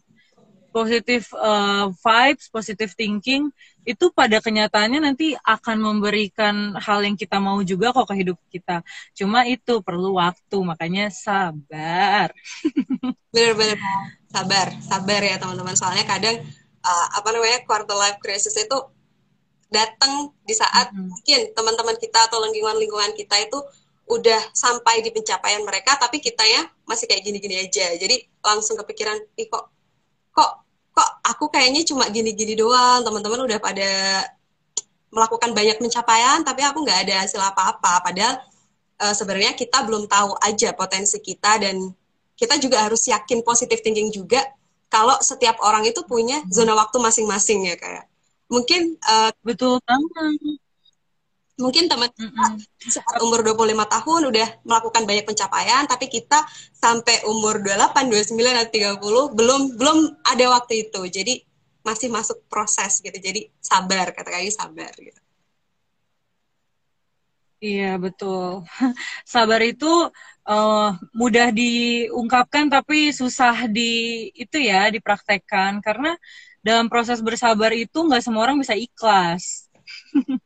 positive 0.71 1.27
uh, 1.35 1.91
vibes, 1.99 2.47
positive 2.47 2.91
thinking 2.95 3.51
itu 3.83 4.13
pada 4.13 4.37
kenyataannya 4.39 5.01
nanti 5.03 5.33
akan 5.35 5.77
memberikan 5.81 6.77
hal 6.77 7.01
yang 7.01 7.17
kita 7.17 7.41
mau 7.41 7.59
juga 7.65 7.91
kok 7.91 8.07
ke 8.07 8.15
hidup 8.23 8.37
kita. 8.47 8.85
Cuma 9.17 9.43
itu 9.45 9.81
perlu 9.81 10.17
waktu, 10.17 10.57
makanya 10.63 11.11
sabar. 11.11 12.31
Benar-benar 13.33 13.77
sabar, 14.29 14.67
sabar 14.79 15.21
ya 15.21 15.35
teman-teman. 15.41 15.75
Soalnya 15.75 16.05
kadang 16.05 16.39
uh, 16.81 17.07
apa 17.17 17.29
namanya 17.33 17.65
quarter 17.65 17.97
life 17.97 18.21
crisis 18.21 18.53
itu 18.55 18.77
datang 19.71 20.35
di 20.43 20.53
saat 20.53 20.91
hmm. 20.91 21.07
mungkin 21.07 21.39
teman-teman 21.55 21.95
kita 21.97 22.27
atau 22.27 22.43
lingkungan-lingkungan 22.43 23.15
kita 23.15 23.39
itu 23.39 23.59
udah 24.11 24.51
sampai 24.51 24.99
di 24.99 25.09
pencapaian 25.09 25.63
mereka, 25.63 25.95
tapi 25.95 26.19
kita 26.19 26.43
ya 26.43 26.67
masih 26.83 27.07
kayak 27.07 27.23
gini-gini 27.23 27.63
aja. 27.63 27.95
Jadi 27.95 28.27
langsung 28.43 28.75
kepikiran, 28.75 29.15
ih 29.39 29.47
kok 29.47 29.71
kok 30.35 30.60
kok 30.91 31.09
aku 31.23 31.47
kayaknya 31.51 31.81
cuma 31.87 32.07
gini-gini 32.11 32.53
doang. 32.55 33.03
Teman-teman 33.03 33.47
udah 33.47 33.59
pada 33.59 33.89
melakukan 35.11 35.51
banyak 35.51 35.77
pencapaian 35.79 36.39
tapi 36.43 36.63
aku 36.63 36.83
nggak 36.83 36.99
ada 37.07 37.15
hasil 37.27 37.39
apa-apa. 37.39 38.03
Padahal 38.03 38.39
uh, 39.01 39.13
sebenarnya 39.15 39.57
kita 39.57 39.83
belum 39.83 40.05
tahu 40.05 40.37
aja 40.39 40.71
potensi 40.77 41.17
kita 41.19 41.57
dan 41.59 41.91
kita 42.37 42.57
juga 42.57 42.89
harus 42.89 43.05
yakin 43.05 43.45
positive 43.45 43.81
thinking 43.85 44.09
juga 44.09 44.41
kalau 44.91 45.15
setiap 45.23 45.61
orang 45.63 45.87
itu 45.87 46.03
punya 46.03 46.43
zona 46.51 46.75
waktu 46.75 46.97
masing-masing 46.99 47.69
ya 47.69 47.75
kayak 47.79 48.05
mungkin 48.51 48.99
uh, 49.07 49.31
betul 49.45 49.79
banget 49.87 50.59
mungkin 51.61 51.85
teman 51.85 52.09
saat 52.81 53.21
umur 53.21 53.45
25 53.45 53.77
tahun 53.85 54.21
udah 54.33 54.47
melakukan 54.65 55.03
banyak 55.05 55.25
pencapaian 55.29 55.85
tapi 55.85 56.09
kita 56.09 56.41
sampai 56.73 57.21
umur 57.29 57.61
28, 57.61 58.09
29 58.09 58.41
atau 58.57 59.31
30 59.31 59.37
belum 59.37 59.61
belum 59.77 59.97
ada 60.25 60.45
waktu 60.57 60.89
itu. 60.89 61.01
Jadi 61.07 61.33
masih 61.85 62.09
masuk 62.09 62.41
proses 62.49 62.99
gitu. 62.99 63.17
Jadi 63.17 63.53
sabar 63.61 64.09
kata 64.13 64.29
Kayu 64.33 64.49
sabar 64.49 64.91
gitu. 64.97 65.21
Iya 67.61 68.01
betul. 68.01 68.65
Sabar 69.33 69.61
itu 69.61 70.09
uh, 70.49 70.89
mudah 71.13 71.53
diungkapkan 71.53 72.65
tapi 72.73 73.13
susah 73.13 73.69
di 73.69 74.25
itu 74.33 74.57
ya 74.57 74.89
dipraktekkan 74.89 75.77
karena 75.85 76.17
dalam 76.65 76.89
proses 76.89 77.21
bersabar 77.21 77.69
itu 77.73 78.01
nggak 78.01 78.25
semua 78.25 78.49
orang 78.49 78.57
bisa 78.57 78.73
ikhlas. 78.73 79.69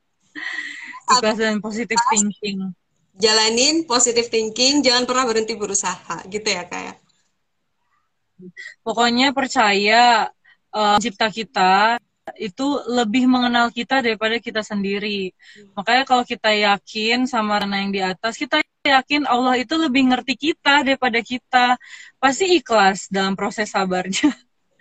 ikhlas 1.05 1.37
dan 1.37 1.61
positive 1.61 2.01
thinking 2.09 2.73
jalanin 3.15 3.87
positive 3.87 4.27
thinking 4.27 4.83
jangan 4.83 5.07
pernah 5.07 5.25
berhenti 5.29 5.53
berusaha 5.55 6.25
gitu 6.27 6.47
ya 6.49 6.67
kayak 6.67 6.97
ya? 6.97 8.49
pokoknya 8.83 9.31
percaya 9.31 10.27
uh, 10.75 10.97
cipta 10.99 11.31
kita 11.31 12.01
itu 12.41 12.81
lebih 12.89 13.29
mengenal 13.29 13.69
kita 13.69 14.01
daripada 14.01 14.41
kita 14.41 14.65
sendiri. 14.65 15.29
Makanya 15.77 16.03
kalau 16.09 16.25
kita 16.25 16.49
yakin 16.49 17.29
sama 17.29 17.61
Rana 17.61 17.85
yang 17.85 17.93
di 17.93 18.01
atas, 18.01 18.33
kita 18.33 18.65
yakin 18.81 19.29
Allah 19.29 19.61
itu 19.61 19.77
lebih 19.77 20.09
ngerti 20.09 20.33
kita 20.33 20.81
daripada 20.81 21.21
kita. 21.21 21.77
Pasti 22.17 22.57
ikhlas 22.57 23.13
dalam 23.13 23.37
proses 23.37 23.69
sabarnya. 23.69 24.33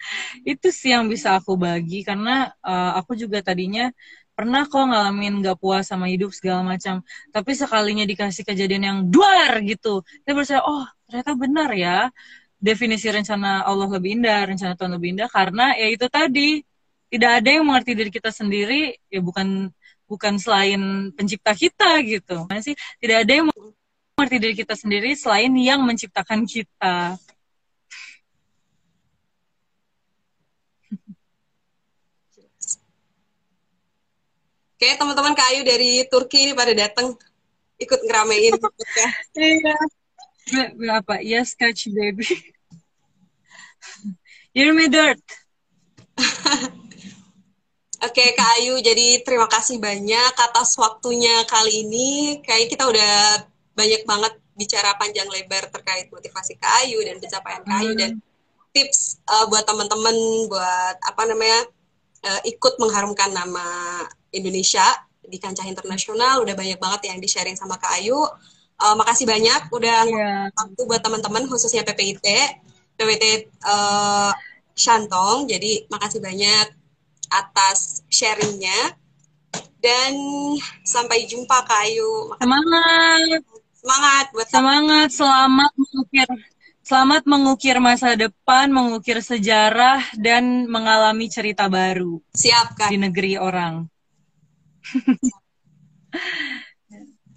itu 0.53 0.69
sih 0.73 0.93
yang 0.93 1.09
bisa 1.09 1.37
aku 1.37 1.57
bagi 1.57 2.05
karena 2.05 2.53
uh, 2.61 2.97
aku 3.01 3.17
juga 3.17 3.41
tadinya 3.41 3.93
pernah 4.35 4.67
kok 4.67 4.83
ngalamin 4.83 5.41
gak 5.47 5.57
puas 5.63 5.87
sama 5.87 6.11
hidup 6.11 6.35
segala 6.35 6.67
macam 6.67 7.01
tapi 7.31 7.55
sekalinya 7.55 8.03
dikasih 8.03 8.43
kejadian 8.43 8.83
yang 8.83 8.99
duar 9.09 9.63
gitu. 9.63 10.03
Saya 10.27 10.33
berasa 10.35 10.55
oh 10.67 10.85
ternyata 11.07 11.33
benar 11.39 11.71
ya. 11.75 11.99
Definisi 12.59 13.07
rencana 13.13 13.63
Allah 13.63 13.89
lebih 13.93 14.19
indah 14.21 14.41
rencana 14.51 14.73
Tuhan 14.75 14.93
lebih 14.99 15.09
indah 15.19 15.29
karena 15.31 15.75
ya 15.79 15.89
itu 15.89 16.07
tadi. 16.11 16.61
Tidak 17.15 17.31
ada 17.31 17.47
yang 17.47 17.63
mengerti 17.63 17.95
diri 17.95 18.11
kita 18.11 18.35
sendiri 18.35 18.99
ya 19.07 19.23
bukan 19.23 19.71
bukan 20.11 20.35
selain 20.43 21.15
pencipta 21.15 21.55
kita 21.55 22.03
gitu. 22.03 22.51
Masih 22.51 22.75
tidak 22.99 23.23
ada 23.23 23.33
yang 23.39 23.47
mengerti 24.19 24.37
diri 24.43 24.55
kita 24.59 24.75
sendiri 24.75 25.15
selain 25.15 25.55
yang 25.55 25.83
menciptakan 25.87 26.43
kita 26.43 27.15
Kayak 34.81 34.97
teman-teman 35.01 35.35
kayu 35.39 35.63
dari 35.63 36.03
Turki 36.11 36.51
ini 36.51 36.53
pada 36.53 36.75
datang 36.75 37.15
ikut 37.79 38.01
ngeramein 38.07 38.55
ya. 38.55 39.09
Iya. 39.39 39.77
Berapa? 40.77 41.25
Yes, 41.25 41.57
catch 41.57 41.89
baby. 41.89 42.29
You're 44.57 44.77
me 44.77 44.93
dirt. 44.93 45.25
Oke, 48.05 48.21
okay, 48.21 48.29
Kak 48.37 48.61
Ayu, 48.61 48.77
jadi 48.85 49.25
terima 49.25 49.49
kasih 49.49 49.81
banyak 49.81 50.33
atas 50.37 50.77
waktunya 50.77 51.41
kali 51.49 51.89
ini. 51.89 52.37
Kayak 52.45 52.77
kita 52.77 52.85
udah 52.85 53.41
banyak 53.73 54.05
banget 54.05 54.37
bicara 54.55 54.95
panjang 55.01 55.27
lebar 55.33 55.73
terkait 55.73 56.13
motivasi 56.13 56.61
Kak 56.61 56.85
Ayu 56.85 57.01
dan 57.03 57.17
pencapaian 57.19 57.65
Kak 57.65 57.77
Ayu 57.81 57.97
hmm. 57.97 58.01
dan 58.05 58.13
tips 58.77 59.25
uh, 59.27 59.49
buat 59.49 59.65
teman-teman 59.65 60.15
buat 60.51 60.97
apa 61.01 61.23
namanya 61.27 61.61
uh, 62.27 62.41
ikut 62.45 62.77
mengharumkan 62.79 63.33
nama 63.33 63.67
Indonesia 64.35 64.85
di 65.25 65.39
kancah 65.41 65.65
internasional 65.65 66.45
udah 66.45 66.53
banyak 66.53 66.77
banget 66.77 67.09
yang 67.09 67.19
di 67.19 67.29
sharing 67.29 67.57
sama 67.57 67.81
Kak 67.81 68.01
Ayu. 68.01 68.19
Uh, 68.75 68.95
makasih 68.99 69.25
banyak 69.25 69.71
udah 69.71 70.01
yeah. 70.11 70.45
waktu 70.51 70.83
buat 70.85 71.01
teman-teman 71.01 71.47
khususnya 71.47 71.87
PPIT, 71.87 72.27
PPT 72.99 73.25
uh, 73.65 74.31
eh, 74.31 74.33
Shantong. 74.75 75.47
Jadi 75.47 75.87
makasih 75.87 76.19
banyak 76.19 76.67
atas 77.31 78.03
sharingnya 78.11 78.99
dan 79.79 80.13
sampai 80.83 81.25
jumpa 81.25 81.65
Kak 81.65 81.81
Ayu. 81.87 82.35
Semangat. 82.43 83.41
Semangat 83.85 84.27
buat 84.33 84.49
semangat 84.49 85.09
selamat 85.13 85.73
mengukir 85.77 86.29
selamat 86.85 87.23
mengukir 87.29 87.77
masa 87.81 88.17
depan, 88.17 88.73
mengukir 88.73 89.21
sejarah 89.21 90.01
dan 90.17 90.69
mengalami 90.69 91.29
cerita 91.29 91.69
baru. 91.69 92.21
Siap 92.33 92.81
Kak. 92.81 92.89
Di 92.93 92.97
negeri 92.97 93.37
orang. 93.37 93.89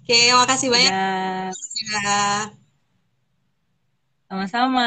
Oke, 0.02 0.18
makasih 0.38 0.68
banyak. 0.72 0.92
Ya. 1.92 2.08
Sama-sama. 4.28 4.84